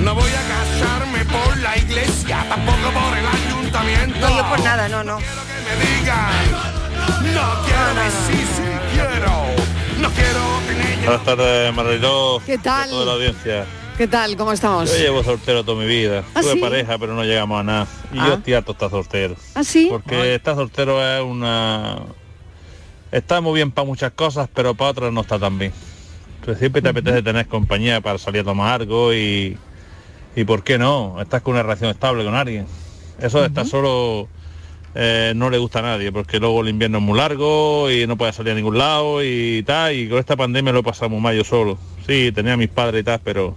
[0.00, 4.20] No voy a casarme por la iglesia, tampoco por el ayuntamiento.
[4.20, 5.18] No, yo por nada, no, no.
[5.18, 9.32] Me digan, no quiero decir si quiero,
[10.00, 12.42] no quiero tener Buenas tardes, Mariló.
[12.46, 12.88] ¿Qué tal?
[12.90, 13.66] toda la audiencia.
[13.98, 14.36] ¿Qué tal?
[14.36, 14.88] ¿Cómo estamos?
[14.92, 16.22] Yo llevo soltero toda mi vida.
[16.34, 16.60] ¿Ah, Tuve sí?
[16.60, 17.86] pareja, pero no llegamos a nada.
[18.12, 18.26] Y Ah.
[18.28, 19.34] yo estoy harto estar soltero.
[19.56, 19.88] ¿Ah, sí?
[19.90, 21.98] Porque estar soltero es una...
[23.10, 25.72] Está muy bien para muchas cosas, pero para otras no está tan bien.
[26.44, 29.56] Pues siempre te apetece tener compañía para salir a tomar algo y...
[30.36, 32.66] Y por qué no, estás con una relación estable con alguien.
[33.20, 34.28] Eso de estar solo
[34.94, 38.16] eh, no le gusta a nadie, porque luego el invierno es muy largo y no
[38.16, 41.20] puedes salir a ningún lado y tal, y con esta pandemia lo he pasado muy
[41.20, 41.76] mal yo solo.
[42.06, 43.56] Sí, tenía a mis padres y tal, pero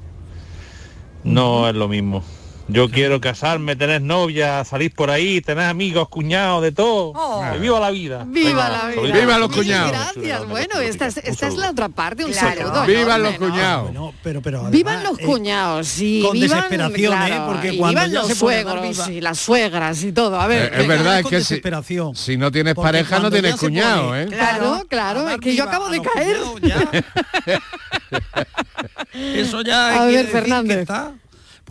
[1.24, 2.24] no es lo mismo.
[2.72, 7.14] Yo quiero casarme, tener novia, salir por ahí, tener amigos, cuñados, de todo.
[7.52, 8.24] Que viva la vida.
[8.26, 9.20] Viva Venga, la vida.
[9.20, 9.92] Viva los cuñados.
[9.92, 10.48] Gracias.
[10.48, 11.62] Bueno, esta es, esta es saludo.
[11.62, 12.62] la otra parte, un Claro.
[12.62, 12.86] saludo.
[12.86, 13.92] Vivan los cuñados.
[13.94, 16.22] No, pero, pero además, Vivan los cuñados, sí.
[16.26, 17.42] con vivan, desesperación, ¿eh?
[17.46, 20.40] Porque y cuando vivan ya los se suegros viva- y las suegras y todo.
[20.40, 22.16] A ver, Eh, es verdad, es que si, desesperación.
[22.16, 24.28] si no tienes pareja no tienes cuñado, pone- ¿eh?
[24.28, 26.38] Claro, claro, es que yo acabo de caer.
[29.14, 30.76] Eso ya A ver, Fernández.
[30.78, 31.12] que está-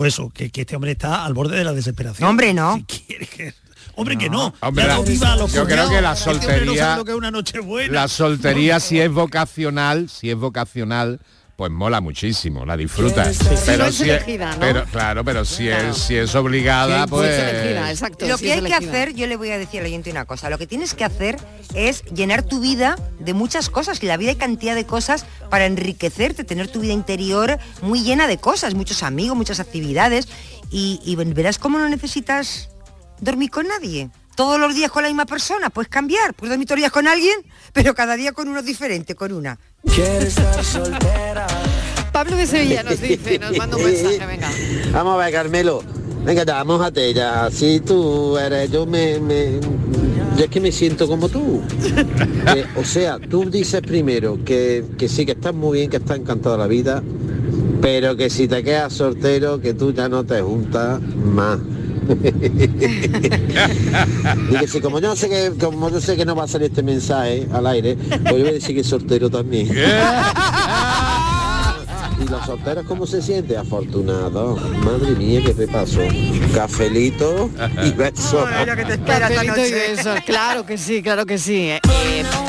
[0.01, 2.25] Pues eso, que, que este hombre está al borde de la desesperación.
[2.25, 2.75] No, hombre, no.
[2.77, 3.53] Si quiere que-
[3.97, 4.55] Hombre, que no.
[4.61, 7.05] Hombre, la- no viva a los yo creo que la Este no soltería- sabe lo
[7.05, 7.93] que es una noche buena.
[7.93, 11.21] La soltería si es vocacional, si es vocacional,
[11.61, 13.37] pues mola muchísimo, la disfrutas.
[13.37, 14.61] Si no es elegida, ¿no?
[14.61, 15.91] pero claro, pero si Claro.
[15.91, 18.27] es si es obligada, Sí, pues es elegida, exacto.
[18.27, 20.49] Lo sí que hay que hacer, yo le voy a decir al oyente una cosa,
[20.49, 21.37] lo que tienes que hacer
[21.75, 25.67] es llenar tu vida de muchas cosas, que la vida hay cantidad de cosas para
[25.67, 30.29] enriquecerte, tener tu vida interior muy llena de cosas, muchos amigos, muchas actividades,
[30.71, 32.71] y, y verás cómo no necesitas
[33.21, 34.09] dormir con nadie.
[34.41, 37.07] Todos los días con la misma persona, puedes cambiar, puedes dormir todos los días con
[37.07, 37.37] alguien,
[37.75, 39.59] pero cada día con uno diferente, con una.
[39.95, 41.47] Quieres estar soltera.
[42.11, 44.49] Pablo de Sevilla nos dice, nos manda un mensaje, venga.
[44.93, 45.83] Vamos a ver, Carmelo.
[46.25, 47.51] Venga ya, mojate ya.
[47.51, 49.61] Si tú eres, yo me, me-
[50.39, 51.61] yo es que me siento como tú.
[52.51, 56.17] Que, o sea, tú dices primero que, que sí, que estás muy bien, que estás
[56.17, 57.03] encantado de la vida,
[57.83, 61.59] pero que si te quedas soltero, que tú ya no te juntas más.
[64.61, 66.83] que si como yo sé que como yo sé que no va a salir este
[66.83, 69.69] mensaje al aire, pues yo voy a decir que es soltero también.
[72.31, 73.57] ¿Y los solteros cómo se siente?
[73.57, 74.55] Afortunado.
[74.85, 75.99] Madre mía, qué repaso.
[76.55, 77.51] Cafelito
[77.85, 78.45] y besos.
[79.05, 81.71] Cafelito y besos, claro que sí, claro que sí.
[81.71, 81.81] Eh,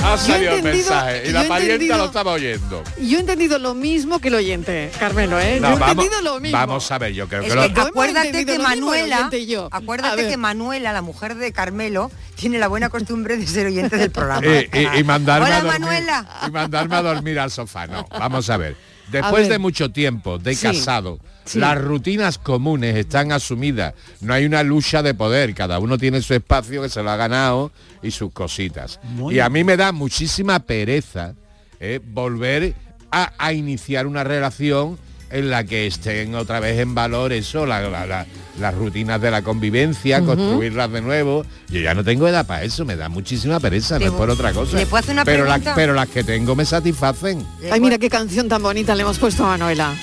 [0.03, 2.31] ha yo he salido el entendido- mensaje y yo la he parienta entendido- lo estaba
[2.33, 2.83] oyendo.
[3.01, 5.57] Yo he entendido lo mismo que el oyente, Carmelo, ¿eh?
[5.59, 6.57] No, yo he vamos, entendido lo mismo.
[6.59, 8.99] vamos a ver, yo creo Es que que lo, acuérdate entendido que lo mismo, el
[9.01, 9.67] Manuela, oyente y yo.
[9.71, 10.29] A acuérdate ver.
[10.29, 14.45] que Manuela, la mujer de Carmelo, tiene la buena costumbre de ser oyente del programa.
[14.45, 16.27] y, y- y mandarme Hola a dormir, Manuela.
[16.47, 17.87] y mandarme a dormir al sofá.
[17.87, 18.90] No, vamos a ver.
[19.11, 20.67] Después de mucho tiempo de Sí.
[20.67, 21.59] casado, Sí.
[21.59, 23.93] las rutinas comunes están asumidas.
[24.21, 25.53] No hay una lucha de poder.
[25.53, 27.71] Cada uno tiene su espacio que se lo ha ganado
[28.01, 28.99] y sus cositas.
[29.03, 31.35] Muy y a mí me da muchísima pereza
[31.79, 32.73] eh, volver
[33.11, 34.97] a, a iniciar una relación
[35.31, 38.25] en la que estén otra vez en valor eso, la- la- la-
[38.59, 41.45] las rutinas de la convivencia, construirlas de nuevo.
[41.69, 44.51] Yo ya no tengo edad para eso, me da muchísima pereza, no es por otra
[44.53, 44.77] cosa.
[44.77, 45.75] ¿le puedo hacer una pero, las- pregunta?
[45.75, 47.45] pero las que tengo me satisfacen.
[47.71, 49.95] Ay, mira qué canción tan bonita le hemos puesto a Manuela.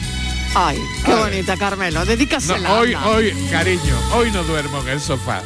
[0.54, 1.18] Ay, qué Ay.
[1.18, 2.04] bonita, Carmelo.
[2.06, 2.68] Dedícasela.
[2.68, 3.08] No, hoy, anda.
[3.08, 5.42] hoy, cariño, hoy no duermo en el sofá.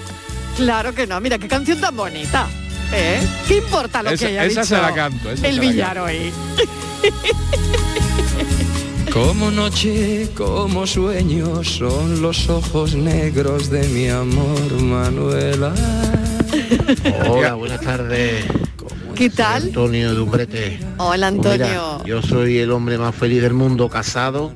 [0.57, 1.21] Claro que no.
[1.21, 2.47] Mira qué canción tan bonita.
[2.95, 3.21] ¿Eh?
[3.49, 5.69] ¿Qué importa lo Esa- que haya esa dicho se la canto, esa el se la
[5.71, 6.05] billar canto.
[6.05, 6.33] hoy?
[9.13, 15.75] Como noche, como sueño, son los ojos negros de mi amor, Manuela.
[17.29, 18.45] Hola, buenas tardes.
[19.15, 19.65] ¿Qué tal?
[19.65, 20.79] Antonio de Umbrete.
[20.97, 22.05] Hola, Pues mira, Antonio.
[22.07, 24.53] yo soy el hombre más feliz del mundo, casado,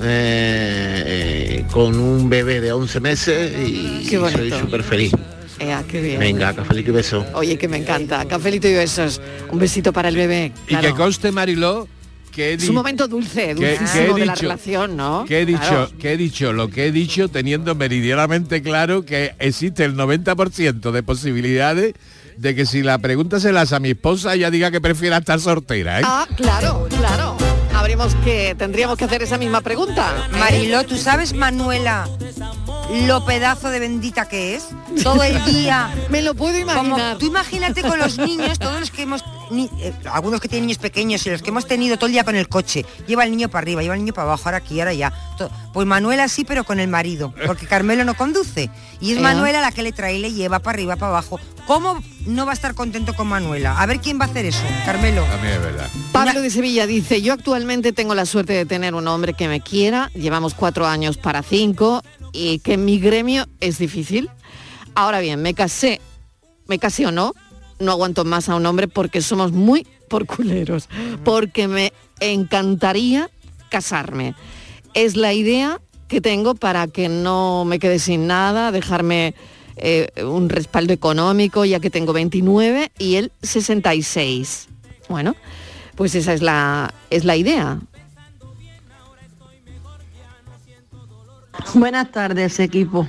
[0.00, 5.12] eh, eh, con un bebé de 11 meses y soy súper feliz.
[5.58, 6.18] Ea, qué bien.
[6.18, 7.26] Venga, cafelito y beso.
[7.34, 8.24] Oye, que me encanta.
[8.26, 9.20] Cafelito y besos.
[9.50, 10.52] Un besito para el bebé.
[10.66, 10.96] Y que claro.
[10.96, 11.88] conste, Mariló,
[12.36, 15.24] que he Es un momento dulce, que he de la relación, ¿no?
[15.26, 15.90] que he dicho, Claro.
[15.98, 21.02] que he dicho lo que he dicho teniendo meridianamente claro que existe el 90% de
[21.02, 21.94] posibilidades
[22.36, 25.16] de que si la pregunta se la hace a mi esposa, ella diga que prefiera
[25.16, 26.02] estar soltera, ¿eh?
[26.04, 27.38] Ah, claro, claro.
[27.74, 30.28] Habríamos que, tendríamos que hacer esa misma pregunta.
[30.38, 32.06] Mariló, ¿tú sabes, Manuela,
[33.06, 34.68] lo pedazo de bendita que es?
[35.02, 35.92] Todo el día.
[36.10, 37.18] Me lo puedo imaginar.
[37.18, 40.78] tú imagínate con los niños, todos los que hemos, ni- eh, algunos que tienen niños
[40.78, 42.86] pequeños y los que hemos tenido todo el día con el coche.
[43.06, 45.12] Lleva el niño para arriba, lleva el niño para abajo, ahora aquí, ahora allá.
[45.36, 48.70] To- Pues Manuela sí, pero con el marido, porque Carmelo no conduce.
[49.00, 49.20] Y es.
[49.20, 51.40] Manuela la que le trae y le lleva para arriba, para abajo.
[51.66, 53.80] ¿Cómo no va a estar contento con Manuela?
[53.80, 55.22] A ver quién va a hacer eso, Carmelo.
[55.24, 55.88] A mí es verdad.
[56.12, 59.60] Pablo de Sevilla dice, yo actualmente tengo la suerte de tener un hombre que me
[59.60, 62.02] quiera, llevamos cuatro años para cinco
[62.36, 64.30] y que mi gremio es difícil.
[64.94, 66.00] Ahora bien, me casé,
[66.66, 67.32] me casé o no,
[67.78, 70.88] no aguanto más a un hombre porque somos muy porculeros,
[71.24, 73.30] porque me encantaría
[73.70, 74.34] casarme.
[74.94, 79.34] Es la idea que tengo para que no me quede sin nada, dejarme
[79.76, 84.68] eh, un respaldo económico, ya que tengo 29 y él 66.
[85.08, 85.34] Bueno,
[85.94, 87.80] pues esa es la, es la idea.
[91.74, 93.06] Buenas tardes, equipo.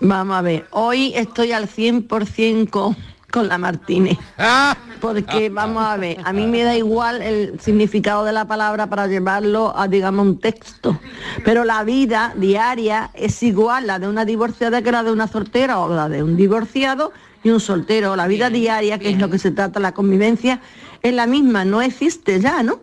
[0.00, 2.96] Vamos a ver, hoy estoy al 100% con,
[3.30, 4.18] con la Martínez.
[5.00, 9.06] Porque, vamos a ver, a mí me da igual el significado de la palabra para
[9.06, 10.98] llevarlo a, digamos, un texto.
[11.44, 15.78] Pero la vida diaria es igual la de una divorciada que la de una soltera
[15.78, 17.12] o la de un divorciado
[17.44, 18.16] y un soltero.
[18.16, 20.60] La vida diaria, que es lo que se trata, la convivencia,
[21.02, 22.80] es la misma, no existe ya, ¿no?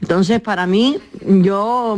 [0.00, 1.96] Entonces, para mí, yo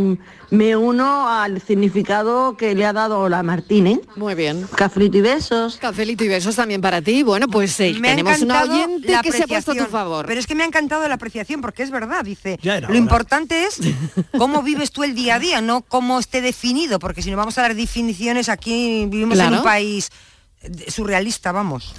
[0.51, 4.01] me uno al significado que le ha dado la Martínez.
[4.17, 4.67] Muy bien.
[4.75, 5.77] Cafelito y besos.
[5.77, 7.23] Cafelito y besos también para ti.
[7.23, 9.91] Bueno, pues eh, Me tenemos una oyente la que se ha puesto a tu apreciación.
[9.91, 10.27] favor.
[10.27, 12.59] Pero es que me ha encantado la apreciación porque es verdad, dice.
[12.61, 12.99] Ya era Lo hora.
[12.99, 13.79] importante es
[14.37, 17.57] cómo vives tú el día a día, no cómo esté definido, porque si no vamos
[17.59, 20.11] a dar definiciones aquí vivimos en un país
[20.61, 21.95] eh, surrealista, vamos.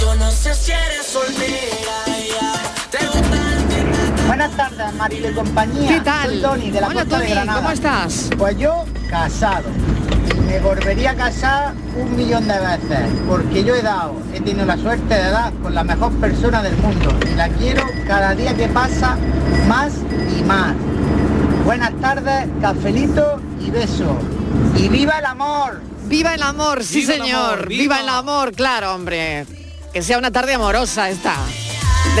[0.00, 2.74] Yo no sé si eres soltera ya.
[2.90, 3.49] Te gusta
[4.40, 5.88] Buenas tardes, Marilo y compañía.
[5.90, 6.30] ¿Qué tal?
[6.30, 7.58] Soy Tony, de la Hola, Costa de Tony, Granada.
[7.58, 8.30] ¿cómo estás?
[8.38, 9.68] Pues yo, casado.
[10.34, 14.64] Y me volvería a casar un millón de veces, porque yo he dado, he tenido
[14.64, 17.14] la suerte de dar con la mejor persona del mundo.
[17.30, 19.18] Y la quiero cada día que pasa
[19.68, 19.92] más
[20.34, 20.74] y más.
[21.66, 24.16] Buenas tardes, cafelito y beso.
[24.74, 25.82] ¡Y viva el amor!
[26.06, 27.52] Viva el amor, sí Viva el señor.
[27.52, 27.82] amor, viva.
[27.82, 28.00] viva.
[28.00, 29.44] el amor, claro, hombre.
[29.92, 31.34] Que sea una tarde amorosa esta.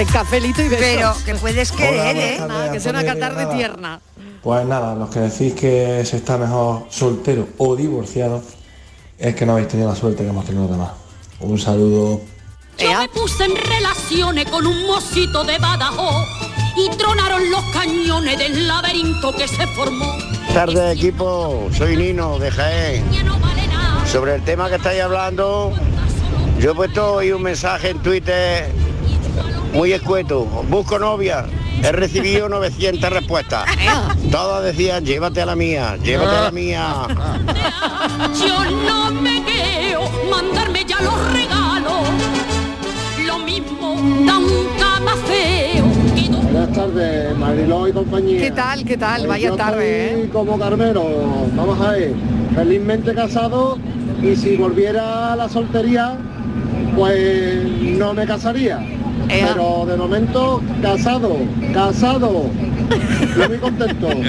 [0.00, 0.86] De cafelito y besos.
[0.86, 2.36] Pero que puedes querer, Hola, ¿eh?
[2.38, 3.58] tardes, que sea una Antonio de tarde Granada.
[3.58, 4.00] tierna.
[4.42, 8.42] Pues nada, los que decís que se está mejor soltero o divorciado
[9.18, 10.92] es que no habéis tenido la suerte que hemos tenido los demás.
[11.40, 12.22] Un saludo.
[12.78, 16.26] Yo me puse en relaciones con un mocito de Badajoz
[16.78, 20.16] y tronaron los cañones del laberinto que se formó.
[20.54, 23.04] Tarde equipo, soy Nino de Jaén.
[24.10, 25.74] Sobre el tema que estáis hablando,
[26.58, 28.72] yo he puesto hoy un mensaje en Twitter
[29.72, 30.44] muy escueto.
[30.68, 31.46] Busco novia.
[31.82, 33.64] He recibido 900 respuestas.
[34.30, 36.84] Todas decían, llévate a la mía, llévate a la mía.
[38.44, 42.08] Yo no me quedo mandarme ya los regalos.
[43.26, 45.84] Lo mismo da un camafeo.
[46.52, 48.40] Buenas tardes, Mariló y compañía.
[48.42, 48.84] ¿Qué tal?
[48.84, 49.18] ¿Qué tal?
[49.18, 50.30] Pues Vaya yo tarde, estoy ¿eh?
[50.32, 51.04] como Carmelo,
[51.54, 52.12] vamos a ver,
[52.54, 53.78] felizmente casado
[54.22, 56.18] y si volviera a la soltería,
[56.96, 58.84] pues no me casaría.
[59.30, 59.48] Ea.
[59.52, 61.36] Pero de momento casado,
[61.72, 62.50] casado
[63.36, 64.08] Yo muy contento.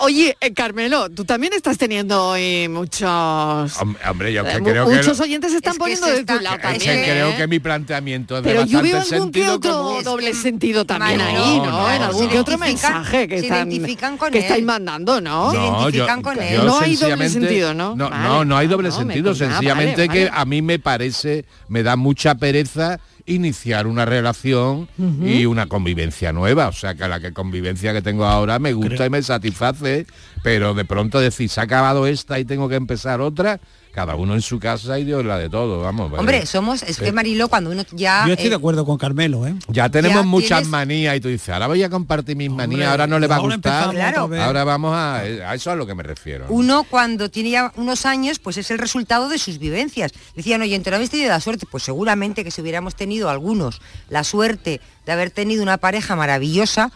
[0.00, 3.08] Oye, eh, Carmelo, tú también estás teniendo hoy muchos...
[3.08, 4.94] Hom- Hombre, yo que eh, creo que...
[4.96, 6.96] muchos oyentes se están que poniendo se de tu está- lado es también.
[6.96, 7.34] que creo ¿eh?
[7.36, 10.04] que mi planteamiento es de Pero yo bastante veo algún que sentido otro común.
[10.04, 11.64] doble sentido también No, ahí, ¿no?
[11.66, 12.04] no, en no.
[12.06, 14.44] algún Se que otro identifican- mensaje que, se están, identifican con que él.
[14.44, 15.52] estáis mandando, ¿no?
[15.52, 17.96] No, yo- yo No hay doble sencillamente- sentido, ¿no?
[17.96, 18.22] No, Vale.
[18.28, 19.30] no, no hay doble No, me sentido.
[19.32, 20.40] ah, sencillamente vale, que vale.
[20.40, 24.88] a mí me parece, me da mucha pereza iniciar una relación
[25.22, 26.68] y una convivencia nueva.
[26.68, 30.06] O sea, que la que convivencia que tengo ahora me gusta y me satisface,
[30.42, 33.60] pero de pronto decir, se ha acabado esta y tengo que empezar otra,
[33.98, 36.12] cada uno en su casa y Dios la de todo, vamos.
[36.16, 38.24] Hombre, somos, es que Eh, Marilo, cuando uno ya...
[38.28, 39.56] Yo estoy eh, de acuerdo con Carmelo, ¿eh?
[39.66, 42.88] Ya tenemos Ya muchas tienes- manías y tú dices, ahora voy a compartir mis manías,
[42.92, 43.90] ahora no le va a gustar.
[43.90, 44.30] Claro.
[44.40, 46.46] Ahora vamos a, a eso es a lo que me refiero.
[46.48, 50.12] Uno cuando tiene ya unos años, pues es el resultado de sus vivencias.
[50.36, 51.66] Decían, oye, ¿no habéis tenido la suerte?
[51.68, 53.80] Pues seguramente que si hubiéramos tenido algunos
[54.10, 56.92] la suerte de haber tenido una pareja maravillosa,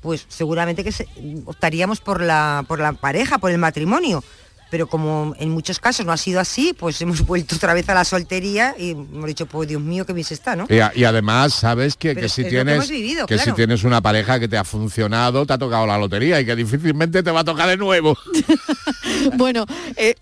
[0.00, 1.06] pues seguramente que se-
[1.44, 4.24] optaríamos por la, por la pareja, por el matrimonio.
[4.70, 7.94] Pero como en muchos casos no ha sido así, pues hemos vuelto otra vez a
[7.94, 10.66] la soltería y hemos dicho, pues Dios mío, qué bien se está, ¿no?
[10.68, 13.84] Y, a- y además sabes que, que si que tienes hemos vivido, que si tienes
[13.84, 17.30] una pareja que te ha funcionado te ha tocado la lotería y que difícilmente te
[17.30, 18.16] va a tocar de nuevo
[19.34, 20.14] Bueno, eh,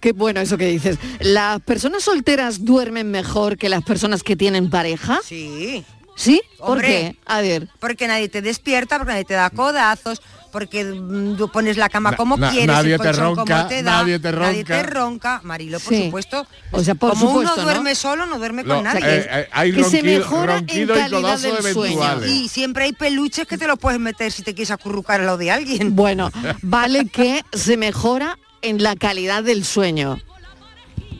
[0.00, 0.98] qué bueno eso que dices.
[1.20, 5.20] ¿Las personas solteras duermen mejor que las personas que tienen pareja?
[5.24, 5.84] Sí.
[6.16, 6.40] ¿Sí?
[6.58, 6.86] ¿Por Hombre.
[6.88, 7.16] qué?
[7.26, 7.68] A ver.
[7.80, 10.22] Porque nadie te despierta, porque nadie te da codazos,
[10.54, 13.66] porque mm, tú pones la cama Na- como na- quieres, nadie el te ronca, como
[13.68, 14.76] te da, nadie te nadie ronca.
[14.76, 16.04] te ronca, Marilo, por Sí.
[16.04, 16.46] supuesto.
[16.70, 17.68] O sea, por como supuesto, uno ¿no?
[17.72, 19.00] duerme solo, no duerme Lo- con nadie.
[19.04, 22.24] eh, eh, hay que se mejora en ronquido y calidad del sueño.
[22.26, 25.38] Y siempre hay peluches que te los puedes meter si te quieres acurrucar al lado
[25.38, 25.96] de alguien.
[25.96, 26.30] Bueno,
[26.62, 30.20] vale que se mejora en la calidad del sueño.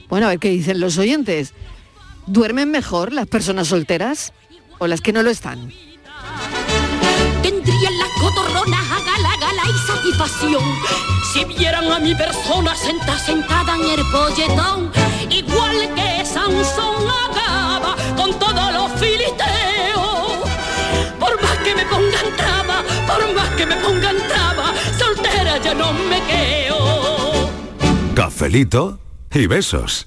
[0.09, 1.55] Bueno, a ver qué dicen los oyentes.
[2.29, 4.33] ¿Duermen mejor las personas solteras
[4.79, 5.73] o las que no lo están?
[7.43, 8.84] Tendrían las cotorronas a gala, gala
[11.33, 14.93] Si vieran a mi persona sentada, sentada en el polletón
[15.29, 20.49] Igual que Sansón acaba con todos los filisteos.
[21.19, 25.93] Por más que me pongan traba, por más que me pongan traba Soltera ya no
[25.93, 27.51] me quedo.
[28.15, 28.99] Cafelito
[29.33, 30.07] y besos.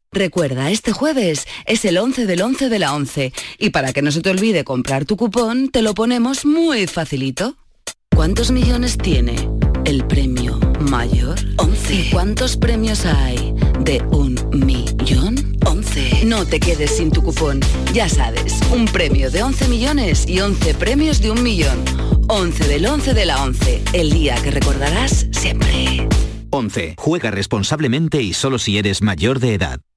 [0.13, 4.11] Recuerda, este jueves es el 11 del 11 de la 11 y para que no
[4.11, 7.55] se te olvide comprar tu cupón, te lo ponemos muy facilito.
[8.13, 9.35] ¿Cuántos millones tiene
[9.85, 11.39] el premio mayor?
[11.55, 11.93] 11.
[11.93, 13.53] ¿Y cuántos premios hay
[13.85, 15.57] de un millón?
[15.65, 16.25] 11.
[16.25, 17.61] No te quedes sin tu cupón.
[17.93, 21.85] Ya sabes, un premio de 11 millones y 11 premios de un millón.
[22.27, 26.05] 11 del 11 de la 11, el día que recordarás siempre.
[26.49, 26.95] 11.
[26.97, 29.79] Juega responsablemente y solo si eres mayor de edad.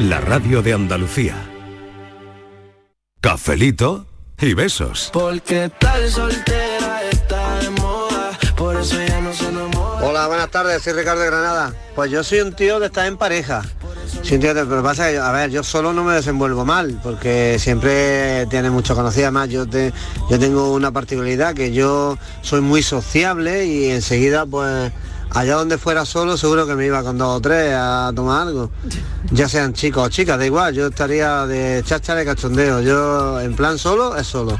[0.00, 1.36] la radio de Andalucía.
[3.20, 4.06] Cafelito
[4.40, 5.10] y besos.
[5.12, 10.04] Porque tal soltera está de moda, por eso ya no se enamora.
[10.04, 11.74] Hola, buenas tardes, soy Ricardo de Granada.
[11.94, 13.62] Pues yo soy un tío de estar en pareja.
[14.30, 18.46] Un tío pero pasa que, a ver, yo solo no me desenvuelvo mal, porque siempre
[18.46, 19.26] tiene mucho conocido.
[19.26, 19.92] Además, yo, te,
[20.30, 24.92] yo tengo una particularidad que yo soy muy sociable y enseguida, pues,
[25.34, 28.70] allá donde fuera solo, seguro que me iba con dos o tres a tomar algo.
[29.30, 32.80] Ya sean chicos o chicas, da igual, yo estaría de chacha de cachondeo.
[32.80, 34.58] Yo, en plan solo, es solo.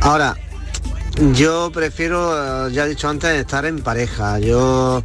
[0.00, 0.36] Ahora,
[1.32, 4.38] yo prefiero, eh, ya he dicho antes, estar en pareja.
[4.38, 5.02] Yo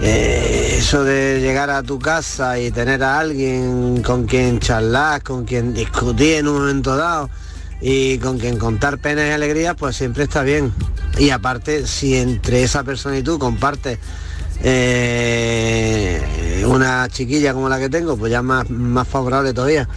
[0.00, 5.44] eh, eso de llegar a tu casa y tener a alguien con quien charlar, con
[5.44, 7.30] quien discutir en un momento dado
[7.80, 10.72] y con quien contar penas y alegrías, pues siempre está bien.
[11.18, 13.98] Y aparte, si entre esa persona y tú compartes
[14.62, 16.22] eh,
[16.66, 19.88] una chiquilla como la que tengo, pues ya más, más favorable todavía.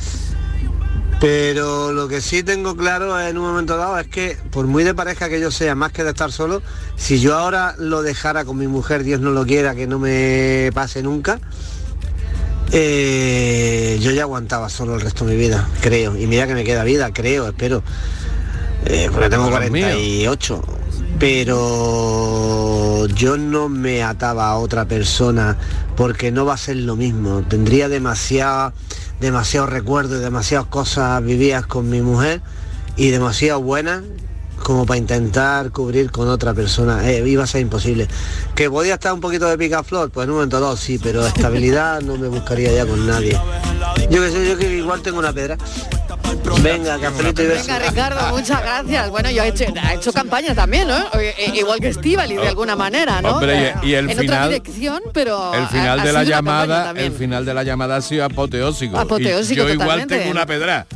[1.19, 4.93] Pero lo que sí tengo claro en un momento dado es que por muy de
[4.93, 6.61] pareja que yo sea, más que de estar solo,
[6.95, 10.71] si yo ahora lo dejara con mi mujer, Dios no lo quiera, que no me
[10.73, 11.41] pase nunca,
[12.71, 16.15] eh, yo ya aguantaba solo el resto de mi vida, creo.
[16.15, 17.83] Y mira que me queda vida, creo, espero.
[18.85, 19.87] Eh, porque tengo Dios mío.
[19.87, 20.61] 48.
[21.19, 25.57] Pero yo no me ataba a otra persona
[25.97, 27.43] porque no va a ser lo mismo.
[27.47, 28.73] Tendría demasiado,
[29.19, 32.41] demasiado recuerdo y demasiadas cosas vividas con mi mujer
[32.95, 34.03] y demasiado buenas
[34.63, 37.09] como para intentar cubrir con otra persona.
[37.09, 38.07] Eh, iba a ser imposible.
[38.55, 42.01] Que podía estar un poquito de picaflor, pues en un momento dado sí, pero estabilidad
[42.01, 43.39] no me buscaría ya con nadie.
[44.09, 45.57] Yo que sé, yo que igual tengo una pedra.
[46.61, 47.67] Venga, cafelito y besos.
[47.67, 49.09] Venga, Ricardo, muchas gracias.
[49.09, 50.97] Bueno, yo he hecho, ha hecho campaña también, ¿no?
[51.19, 53.35] Eh, eh, Igual que Estivali, de alguna manera, ¿no?
[53.35, 56.91] Hombre, y- y el en otra final- dirección, pero El final ha de la llamada,
[56.95, 58.95] el final de la llamada ha sido apoteósico.
[58.97, 60.17] Y Apoteósico yo igual totalmente.
[60.19, 60.85] tengo una pedra.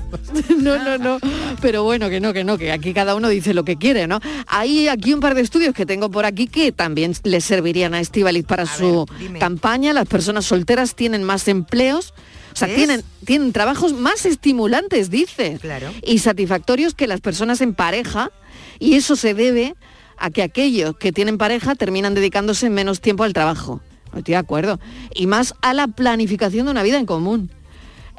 [0.64, 1.18] No, no, no.
[1.62, 4.20] Pero bueno, que no, que no, que aquí cada uno dice lo que quiere, ¿no?
[4.48, 8.00] Hay aquí un par de estudios que tengo por aquí que también les servirían a
[8.00, 9.06] Estivaliz para su
[9.40, 9.92] campaña.
[9.94, 12.14] Las personas solteras tienen más empleos.
[12.54, 15.58] O sea, tienen, tienen trabajos más estimulantes, dice.
[15.60, 15.92] Claro.
[16.04, 18.32] Y satisfactorios que las personas en pareja.
[18.80, 19.76] Y eso se debe
[20.18, 23.82] a que aquellos que tienen pareja terminan dedicándose menos tiempo al trabajo.
[24.16, 24.80] Estoy de acuerdo.
[25.16, 27.52] Y más a la planificación de una vida en común.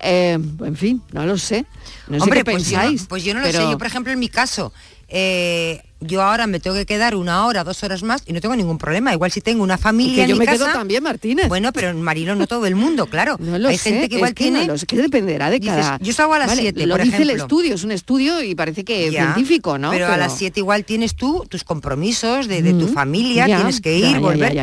[0.02, 1.66] Eh, en fin, no lo sé.
[2.08, 3.06] No sé Hombre, qué pues yo, pensáis.
[3.06, 3.52] pues yo no lo sé.
[3.52, 4.72] Yo, por ejemplo, en mi caso,
[5.08, 8.54] eh, yo ahora me tengo que quedar una hora, dos horas más y no tengo
[8.56, 9.12] ningún problema.
[9.14, 11.48] Igual si tengo una familia Que en yo mi me casa, quedo también, Martínez.
[11.48, 13.36] Bueno, pero en Marilo no todo el mundo, claro.
[13.40, 14.66] No lo Hay sé, gente que es igual que tiene...
[14.66, 15.98] no lo sé, que dependerá de Dices, cada...
[16.00, 17.44] yo salgo a las Vale, 7, Lo por dice el ejemplo.
[17.44, 19.90] estudio, es un estudio y parece que Ya, científico, ¿no?
[19.90, 23.56] Pero, a las 7 igual tienes tú tus compromisos de, de tu Mm, familia, ya,
[23.56, 24.54] tienes que ir, ya, volver.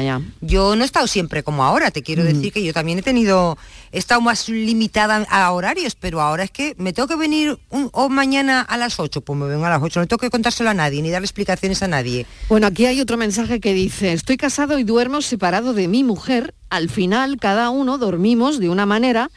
[0.42, 2.28] Yo no he estado siempre como ahora, te quiero Mm.
[2.28, 3.58] decir que yo también he tenido,
[3.92, 7.90] he estado más limitada a horarios, pero ahora es que me tengo que venir un-
[7.94, 10.70] o mañana a las 8, pues me vengo a las 8, no tengo que contárselo
[10.70, 12.26] a nadie, ni darle explicaciones a nadie.
[12.50, 16.54] Bueno, aquí hay otro mensaje que dice, estoy casado y duermo separado de mi mujer,
[16.70, 19.30] al final cada uno dormimos de una manera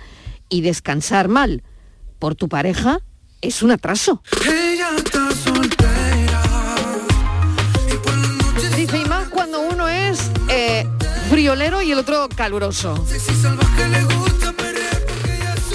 [0.49, 1.63] y descansar mal
[2.19, 3.01] por tu pareja
[3.43, 4.23] es un atraso.
[8.77, 10.87] Dice, y más cuando uno es eh,
[11.29, 13.05] friolero y el otro caluroso.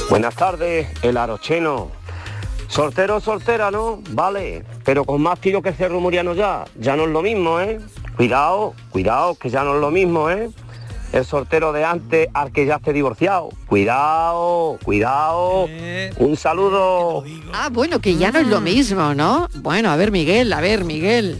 [0.09, 1.91] Buenas tardes, el arocheno.
[2.67, 4.01] Soltero, soltera, ¿no?
[4.11, 6.65] Vale, pero con más tiro que Cerro Muriano ya.
[6.79, 7.79] Ya no es lo mismo, ¿eh?
[8.17, 10.49] Cuidado, cuidado, que ya no es lo mismo, ¿eh?
[11.13, 13.49] El soltero de antes al que ya esté divorciado.
[13.67, 15.67] Cuidado, cuidado.
[16.17, 17.23] Un saludo.
[17.53, 19.47] Ah, bueno, que ya no es lo mismo, ¿no?
[19.61, 21.37] Bueno, a ver, Miguel, a ver, Miguel.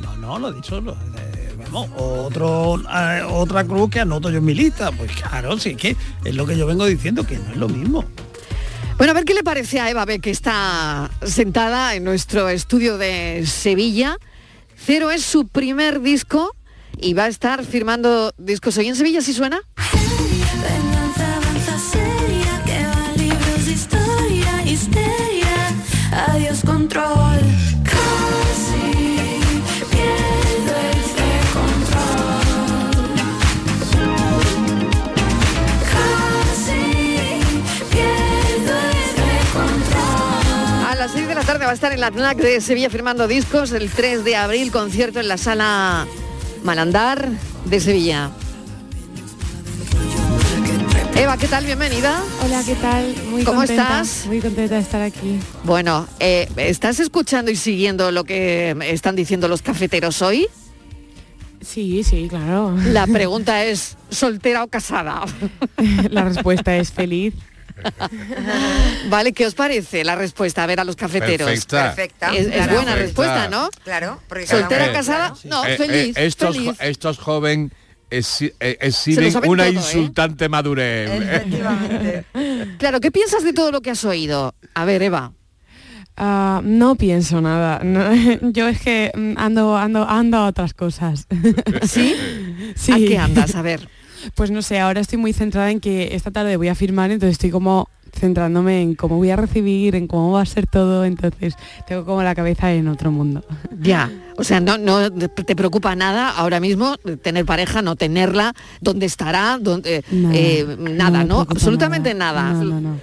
[0.00, 0.80] No, no, lo he dicho.
[0.80, 4.92] lo- eh, vamos, otro, eh, otra cruz que anoto yo en mi lista.
[4.92, 8.04] Pues claro, sí que es lo que yo vengo diciendo, que no es lo mismo.
[8.96, 12.96] Bueno, a ver qué le parece a Eva B, que está sentada en nuestro estudio
[12.96, 14.16] de Sevilla.
[14.76, 16.54] Cero es su primer disco
[16.96, 19.60] y va a estar firmando discos hoy en Sevilla, ¿sí suena?
[41.64, 43.72] Va a estar en la FNAC de Sevilla firmando discos.
[43.72, 46.06] El 3 de abril, concierto en la sala
[46.62, 47.28] Malandar
[47.64, 48.30] de Sevilla.
[51.16, 51.64] Eva, ¿qué tal?
[51.64, 52.22] Bienvenida.
[52.44, 53.14] Hola, ¿qué tal?
[53.30, 54.26] Muy ¿Cómo contenta, estás?
[54.26, 55.38] Muy contenta de estar aquí.
[55.64, 60.48] Bueno, eh, ¿estás escuchando y siguiendo lo que están diciendo los cafeteros hoy?
[61.62, 62.76] Sí, sí, claro.
[62.88, 65.22] La pregunta es, ¿soltera o casada?
[66.10, 67.32] La respuesta es feliz.
[69.08, 70.62] vale, ¿qué os parece la respuesta?
[70.62, 71.48] A ver, a los cafeteros.
[71.48, 71.82] Perfecta.
[71.94, 72.74] Perfecta, Es, es claro.
[72.74, 73.02] buena Perfecta.
[73.02, 73.68] respuesta, ¿no?
[73.84, 75.34] Claro, ¿Soltera, casada?
[75.44, 76.72] No, Eh, feliz, eh, estos, feliz.
[76.80, 77.70] estos jóvenes
[78.10, 79.72] exhi- eh, exhiben una todo, ¿eh?
[79.72, 81.10] insultante madurez.
[82.78, 84.54] Claro, ¿qué piensas de todo lo que has oído?
[84.74, 85.32] A ver, Eva.
[86.16, 87.80] Ah, no pienso nada.
[87.82, 88.14] no,
[88.52, 91.26] yo es que mm, ando, ando, ando a otras cosas.
[91.82, 92.14] ¿Sí?
[92.76, 92.92] sí.
[92.92, 93.54] ¿A qué andas?
[93.56, 93.88] A ver.
[94.34, 97.32] Pues no sé, ahora estoy muy centrada en que esta tarde voy a firmar, entonces
[97.32, 101.54] estoy como centrándome en cómo voy a recibir, en cómo va a ser todo, entonces
[101.86, 103.44] tengo como la cabeza en otro mundo.
[103.80, 109.06] Ya, o sea, no, no te preocupa nada ahora mismo tener pareja, no tenerla, dónde
[109.06, 111.40] estará, dónde, Nada, eh, no nada, ¿no?
[111.40, 112.52] Absolutamente nada.
[112.52, 113.00] No, no, no.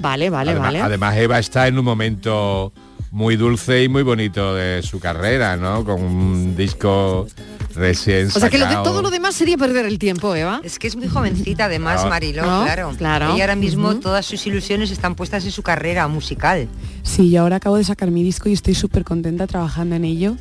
[0.00, 0.80] Vale, vale, además, vale.
[0.80, 2.72] además, Eva está en un momento
[3.10, 5.84] muy dulce y muy bonito de su carrera, ¿no?
[5.84, 7.28] Con un disco
[7.74, 8.84] recién o sea que lo de- sacado.
[8.90, 10.60] todo lo demás sería perder el tiempo, Eva.
[10.64, 12.10] Es que es muy jovencita además, No.
[12.10, 12.92] Mariló, No, claro.
[12.96, 13.36] claro.
[13.36, 16.68] Y ahora mismo todas sus ilusiones están puestas en su carrera musical.
[17.02, 20.36] Sí, yo ahora acabo de sacar mi disco y estoy súper contenta trabajando en ello,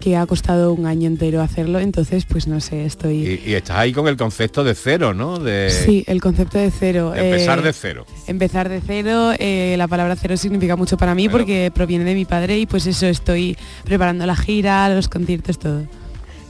[0.00, 3.40] que ha costado un año entero hacerlo, entonces pues no sé, estoy...
[3.44, 5.38] Y, y estás ahí con el concepto de cero, ¿no?
[5.38, 7.12] De, Sí, el concepto de cero.
[7.12, 8.06] de empezar eh, de cero.
[8.26, 12.26] Empezar de cero, eh, la palabra cero significa mucho para mí porque proviene de mi
[12.26, 15.84] padre y pues eso, estoy preparando la gira, los conciertos, todo.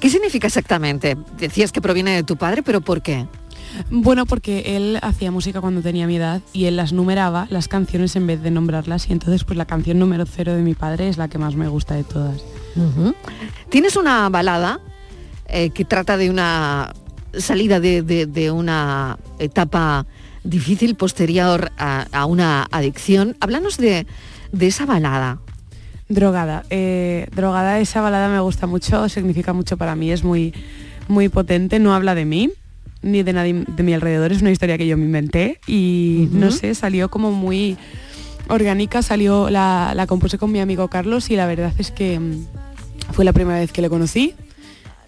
[0.00, 1.16] ¿Qué significa exactamente?
[1.38, 3.26] Decías que proviene de tu padre, pero ¿por qué?
[3.90, 8.14] Bueno, porque él hacía música cuando tenía mi edad y él las numeraba, las canciones
[8.16, 11.16] en vez de nombrarlas y entonces pues la canción número cero de mi padre es
[11.18, 12.42] la que más me gusta de todas.
[13.70, 14.80] Tienes una balada
[15.48, 16.92] eh, que trata de una
[17.38, 20.06] salida de, de- de una etapa
[20.44, 23.36] difícil posterior a, a una adicción.
[23.40, 24.06] Háblanos de,
[24.52, 25.38] de esa balada.
[26.08, 26.64] Drogada.
[26.70, 30.54] eh, drogada, esa balada me gusta mucho, significa mucho para mí, es muy,
[31.08, 32.50] muy potente, no habla de mí,
[33.02, 36.50] ni de nadie de mi alrededor, es una historia que yo me inventé y no
[36.52, 37.76] sé, salió como muy
[38.48, 42.46] orgánica, salió, la, la compuse con mi amigo Carlos y la verdad es que mm,
[43.12, 44.34] fue la primera vez que le conocí.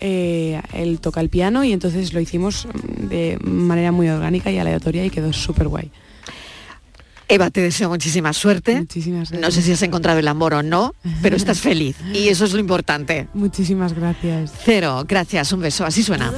[0.00, 4.58] eh, él toca el piano y entonces lo hicimos mm, de manera muy orgánica y
[4.58, 5.90] aleatoria y quedó súper guay.
[7.28, 8.76] Eva, te deseo muchísima suerte.
[8.76, 12.44] Muchísimas No sé si has encontrado el amor o no, pero estás feliz y eso
[12.44, 13.28] es lo importante.
[13.34, 14.52] Muchísimas gracias.
[14.64, 16.32] Cero, gracias, un beso, así suena.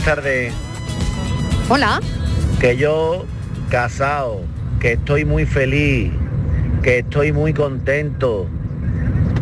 [0.00, 0.54] Buenas tardes.
[1.68, 2.00] Hola.
[2.58, 3.26] Que yo,
[3.70, 4.42] casado,
[4.78, 6.10] que estoy muy feliz,
[6.82, 8.46] que estoy muy contento,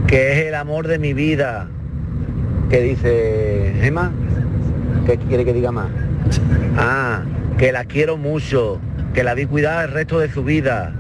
[0.07, 1.69] que es el amor de mi vida.
[2.71, 4.13] ¿Qué dice Gemma?
[5.07, 5.89] ¿Qué quiere que diga más?
[6.77, 7.23] Ah,
[7.57, 8.81] que la quiero mucho,
[9.15, 10.93] que la vi cuidar el resto de su vida.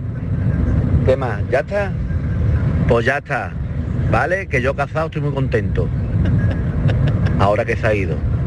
[1.05, 1.41] ¿Qué más?
[1.51, 1.93] ¿Ya está?
[2.87, 3.53] Pues ya está.
[4.11, 4.47] ¿Vale?
[4.47, 5.89] Que yo casado estoy muy contento.
[7.39, 8.38] Ahora que se ha ido.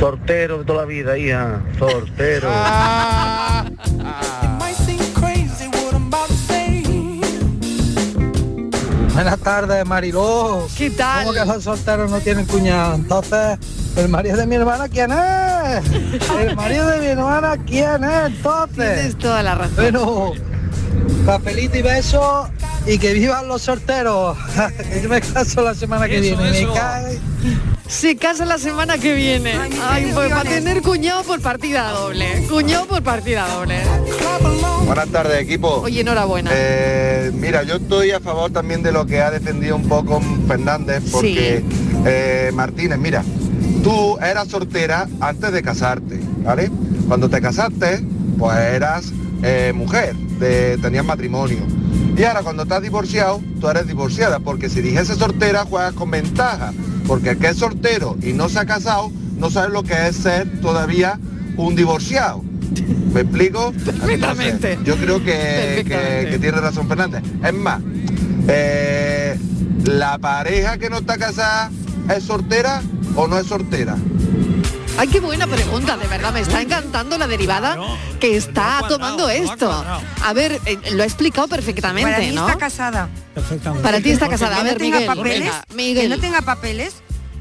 [0.00, 1.60] Sortero de toda la vida, hija.
[1.78, 2.48] Sortero.
[9.12, 10.66] Buenas tardes, Mariló.
[10.74, 11.26] ¿Qué tal?
[11.26, 12.94] ¿Cómo que los solteros no tienen cuñado?
[12.94, 13.58] Entonces,
[13.98, 16.30] ¿el marido de mi hermana quién es?
[16.40, 18.94] ¿El marido de mi hermana quién es entonces?
[18.94, 19.74] Tienes toda la razón.
[19.76, 20.32] Bueno,
[21.26, 22.48] cafelito y beso
[22.86, 24.36] y que vivan los solteros.
[24.90, 26.60] que yo me caso la semana que Eso, viene.
[26.62, 26.74] eso.
[27.88, 29.52] Se casa la semana que viene.
[29.82, 32.46] Ay, pues para tener cuñado por partida doble.
[32.48, 33.80] Cuñado por partida doble.
[34.86, 35.68] Buenas tardes, equipo.
[35.82, 36.50] Oye, enhorabuena.
[36.54, 41.02] Eh, mira, yo estoy a favor también de lo que ha defendido un poco Fernández,
[41.10, 41.64] porque
[42.06, 43.24] eh, Martínez, mira,
[43.82, 46.70] tú eras soltera antes de casarte, ¿vale?
[47.08, 48.04] Cuando te casaste,
[48.38, 49.12] pues eras
[49.42, 51.58] eh, mujer, de- tenías matrimonio.
[52.16, 56.72] Y ahora cuando estás divorciado, tú eres divorciada, porque si dijese soltera, juegas con ventaja.
[57.06, 60.16] Porque el que es soltero y no se ha casado, no sabe lo que es
[60.16, 61.18] ser todavía
[61.56, 62.42] un divorciado.
[63.12, 63.72] ¿Me explico?
[63.84, 64.72] Perfectamente.
[64.72, 67.22] Entonces, yo creo que, que, que tiene razón Fernández.
[67.44, 67.80] Es más,
[68.48, 69.38] eh,
[69.84, 71.70] ¿la pareja que no está casada
[72.14, 72.82] es soltera
[73.16, 73.96] o no es soltera?
[75.00, 77.74] Ay, qué buena pregunta, de verdad, me está encantando la derivada
[78.20, 79.72] que está tomando esto.
[80.22, 82.46] A ver, eh, lo ha explicado perfectamente, Para mí ¿no?
[82.46, 83.08] está casada.
[83.82, 84.56] Para ti está casada.
[84.56, 86.96] A Que ver, no tenga Miguel, papeles, venga, que no tenga papeles,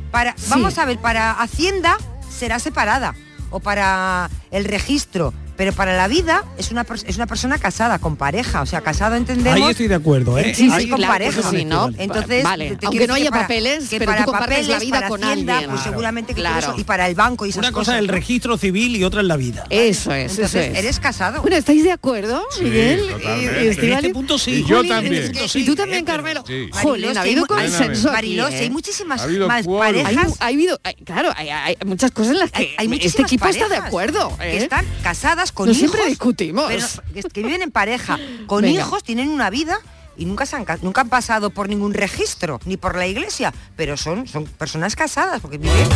[0.09, 0.45] para, Sí.
[0.47, 1.97] vamos a ver, para Hacienda
[2.33, 3.13] será separada
[3.49, 8.15] o para el registro, pero para la vida es una es una persona casada con
[8.15, 9.59] pareja, o sea, casado entendemos.
[9.61, 10.53] Ahí estoy de acuerdo, ¿eh?
[10.55, 11.49] Sí, sí, Ahí- con claro, pareja.
[11.49, 11.89] sí, ¿no?
[11.97, 14.75] Entonces, Vale, te- te aunque no haya para- papeles, que pero para tú compartes la
[14.75, 15.69] papeles, vida para con Hacienda, alguien.
[15.71, 15.91] Pues Claro.
[15.91, 16.59] seguramente que Claro.
[16.59, 19.19] eso- y para el banco y esas Una cosa es el registro civil y otra
[19.19, 19.65] es la vida.
[19.69, 20.77] Eso es, Entonces, eso es.
[20.79, 21.41] eres casado.
[21.41, 23.01] Bueno, ¿estáis de acuerdo, Miguel?
[23.01, 23.79] Y- y Estíbaliz?
[23.83, 24.51] En este punto sí.
[24.51, 25.13] Y yo también.
[25.35, 26.41] es que- Y tú también, Carmelo.
[26.71, 28.69] Jolín, ha habido hay- consenso ¿eh?
[28.71, 30.37] muchísimas más parejas.
[30.39, 33.45] ha habido, hay- claro, hay, hay muchas cosas en las que hay, hay este equipo
[33.47, 34.37] está de acuerdo.
[34.37, 34.57] que ¿eh?
[34.63, 36.65] están casadas con No hijos siempre discutimos.
[36.67, 38.79] pero que, que viven en pareja con Venga.
[38.79, 39.77] hijos tienen una vida
[40.17, 43.53] y nunca se han ca- nunca han pasado por ningún registro ni por la iglesia
[43.77, 45.87] pero son son personas casadas porque viven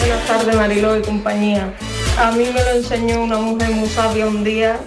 [0.00, 1.74] Buenas tardes, Mariló y compañía.
[2.18, 4.78] A mí me lo enseñó una mujer muy sabia un día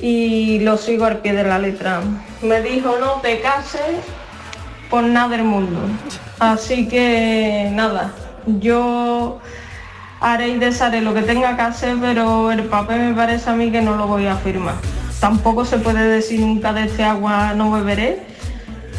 [0.00, 2.00] y lo sigo al pie de la letra.
[2.42, 3.82] Me dijo, no te cases
[4.88, 5.78] por nada del mundo.
[6.38, 8.14] Así que nada,
[8.46, 9.40] yo
[10.20, 13.70] haré y desharé lo que tenga que hacer, pero el papel me parece a mí
[13.70, 14.74] que no lo voy a firmar.
[15.18, 18.22] Tampoco se puede decir nunca de este agua no beberé,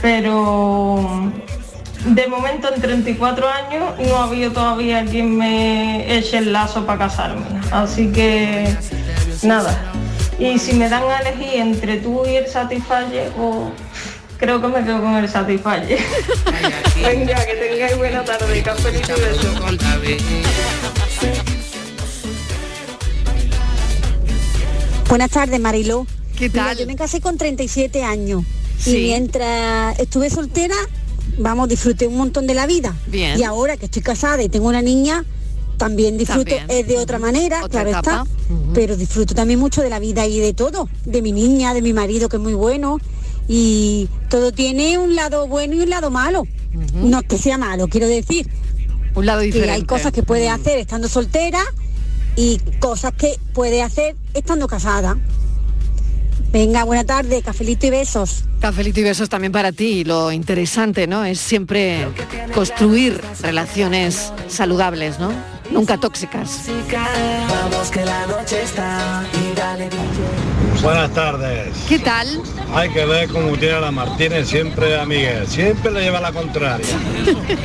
[0.01, 1.31] pero
[2.05, 6.99] de momento en 34 años no ha habido todavía quien me eche el lazo para
[6.99, 7.45] casarme.
[7.71, 8.75] Así que
[9.43, 9.77] nada.
[10.39, 13.71] Y si me dan a elegir entre tú y el Satisfyer, o
[14.41, 15.99] creo que me quedo con el Satisfyer.
[17.01, 19.55] Venga, que tengáis buena tarde, cafelito y besos.
[25.09, 26.07] Buenas tardes, Mariló.
[26.37, 26.77] ¿Qué tal?
[26.77, 28.43] yo me casé con 37 años
[28.79, 28.97] Sí.
[28.97, 30.73] y mientras estuve soltera,
[31.37, 32.95] vamos, disfruté un montón de la vida.
[33.07, 33.37] Bien.
[33.39, 35.23] Y ahora que estoy casada y tengo una niña,
[35.77, 36.79] también disfruto También.
[36.79, 38.23] es de otra manera, Otra claro etapa.
[38.23, 38.71] está.
[38.73, 41.93] Pero disfruto también mucho de la vida y de todo, de mi niña, de mi
[41.93, 42.97] marido que es muy bueno
[43.47, 46.43] y todo tiene un lado bueno y un lado malo.
[46.93, 48.47] No es que sea malo, quiero decir.
[49.13, 49.87] Un lado Que hay diferente.
[49.87, 51.59] cosas que puede hacer estando soltera
[52.37, 55.17] y cosas que puede hacer estando casada.
[56.51, 58.43] Venga, buena tarde, cafelito y besos.
[58.59, 60.03] Cafelito y besos también para ti.
[60.03, 61.23] Lo interesante, ¿no?
[61.23, 62.07] Es siempre
[62.53, 65.31] construir relaciones saludables, ¿no?
[65.71, 66.63] Nunca tóxicas.
[67.49, 69.23] Vamos que la noche está
[70.81, 71.77] Buenas tardes.
[71.87, 72.41] ¿Qué tal?
[72.73, 75.47] Hay que ver cómo tiene a la Martínez siempre a Miguel.
[75.47, 76.85] Siempre le lleva la contraria.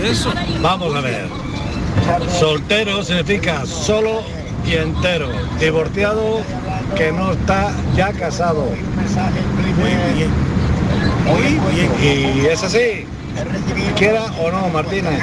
[0.04, 0.32] Eso.
[0.60, 1.26] Vamos a ver.
[2.38, 4.22] Soltero significa solo
[4.66, 5.30] y entero.
[5.58, 6.42] Divorciado
[6.94, 8.66] que no está ya casado.
[9.78, 10.30] Muy bien.
[11.24, 12.42] Muy bien.
[12.42, 13.06] Y es así.
[13.96, 15.18] Quiera o no, Martínez.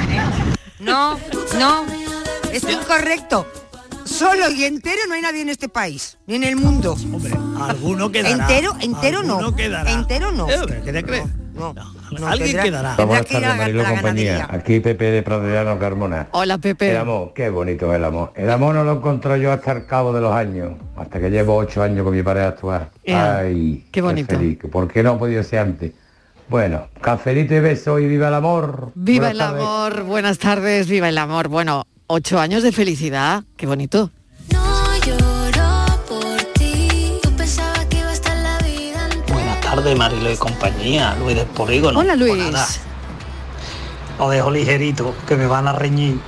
[0.80, 1.16] no
[1.58, 1.84] no
[2.52, 3.46] es incorrecto
[4.14, 6.96] solo y entero no hay nadie en este país ni en el mundo
[7.60, 8.30] Alguno quedará.
[8.30, 9.90] entero entero no quedará.
[9.90, 11.24] entero no Eh, ¿Qué te crees?
[11.54, 11.74] no,
[12.26, 13.22] Alguien tendrá- quedará.
[13.30, 14.32] ir a la- Marilo la compañía.
[14.32, 14.48] ganadería.
[14.60, 16.28] Aquí Pepe de Pradellano Carmona.
[16.32, 16.90] Hola, Pepe.
[16.92, 18.32] El amor, qué bonito es el amor.
[18.36, 21.56] El amor no lo encontré yo hasta el cabo de los años, hasta que llevo
[21.56, 22.90] ocho años con mi pareja actual.
[23.04, 24.36] Ea, Ay, qué bonito.
[24.36, 24.58] feliz.
[24.70, 25.92] ¿Por qué no ha podido ser antes?
[26.48, 28.92] Bueno, cafelito y beso y viva el amor.
[28.94, 29.62] Viva Buenas el tardes.
[29.62, 31.48] amor, buenas tardes, viva el amor.
[31.48, 34.10] Bueno, ocho años de felicidad, qué bonito.
[34.52, 37.18] No lloro por ti.
[37.22, 41.46] Tú pensabas que iba a estar la vida Buenas tardes, Marilo y compañía, Luis del
[41.46, 41.98] Polígono.
[41.98, 42.36] Hola, Luis.
[42.36, 42.66] Nada,
[44.18, 46.20] Lo dejo ligerito, que me van a reñir.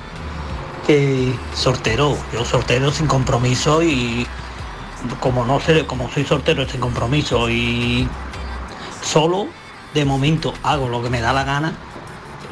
[0.86, 4.26] Que soltero, yo soltero sin compromiso y
[5.20, 8.08] como no sé, como soy soltero sin compromiso y
[9.02, 9.48] solo
[9.94, 11.76] de momento hago lo que me da la gana.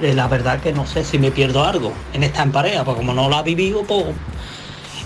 [0.03, 3.01] Eh, La verdad que no sé si me pierdo algo en esta en pareja, porque
[3.01, 4.07] como no la he vivido, pues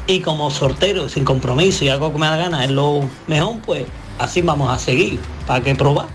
[0.09, 3.85] y como soltero, sin compromiso y algo que me da gana es lo mejor, pues
[4.19, 5.21] así vamos a seguir.
[5.47, 6.07] ¿Para qué probar?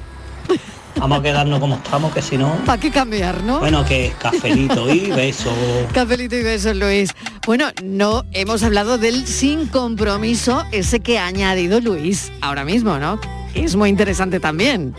[0.95, 2.55] Vamos a quedarnos como estamos, que si no...
[2.65, 3.59] ¿Para qué cambiar, no?
[3.59, 5.51] Bueno, que cafelito y beso.
[5.93, 7.11] Cafelito y besos, Luis.
[7.45, 13.19] Bueno, no hemos hablado del sin compromiso, ese que ha añadido Luis ahora mismo, ¿no?
[13.53, 14.95] Es muy interesante también.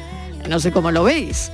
[0.49, 1.51] No sé cómo lo veis.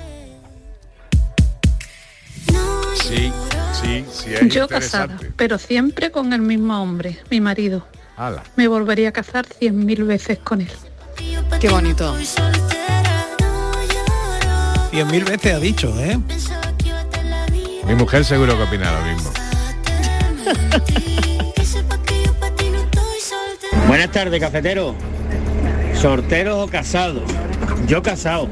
[3.11, 3.33] Sí,
[3.73, 7.85] sí, sí, es Yo casada, pero siempre con el mismo hombre, mi marido.
[8.17, 8.45] Hala.
[8.55, 10.71] Me volvería a casar cien mil veces con él.
[11.61, 12.15] Qué bonito.
[14.91, 16.19] Cien mil veces ha dicho, ¿eh?
[17.85, 19.33] Mi mujer seguro que opina lo mismo.
[23.89, 24.95] Buenas tardes, cafetero.
[26.01, 27.29] ¿Sorteros o casados?
[27.89, 28.49] Yo casado,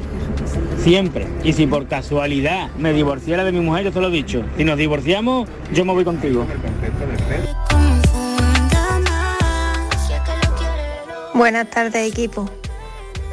[0.89, 1.26] siempre.
[1.45, 4.43] Y si por casualidad me divorciara de mi mujer, yo te lo he dicho.
[4.57, 6.47] Si nos divorciamos, yo me voy contigo.
[11.34, 12.49] Buenas tardes equipo.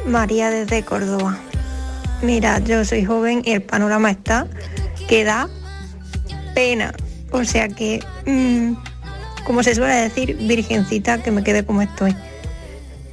[0.06, 1.38] María desde Córdoba.
[2.22, 4.46] Mira, yo soy joven y el panorama está
[5.08, 5.48] que da
[6.54, 6.92] pena.
[7.30, 8.74] O sea que, mm,
[9.46, 12.14] como se suele decir, virgencita, que me quede como estoy.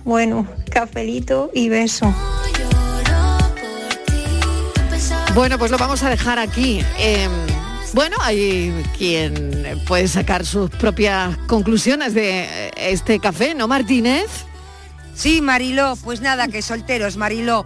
[0.04, 2.14] Bueno, cafelito y beso.
[5.36, 6.86] Bueno, pues lo vamos a dejar aquí.
[7.00, 7.28] Eh,
[7.94, 14.28] bueno, hay quien puede sacar sus propias conclusiones de eh, este café, ¿no, Martínez?
[15.16, 17.66] Sí, Mariló, pues nada, que solteros, Mariló.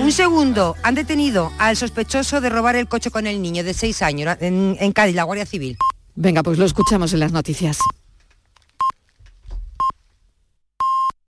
[0.00, 4.00] Un segundo, han detenido al sospechoso de robar el coche con el niño de seis
[4.02, 5.76] años en, en Cádiz, la Guardia Civil.
[6.14, 7.78] Venga, pues lo escuchamos en las noticias.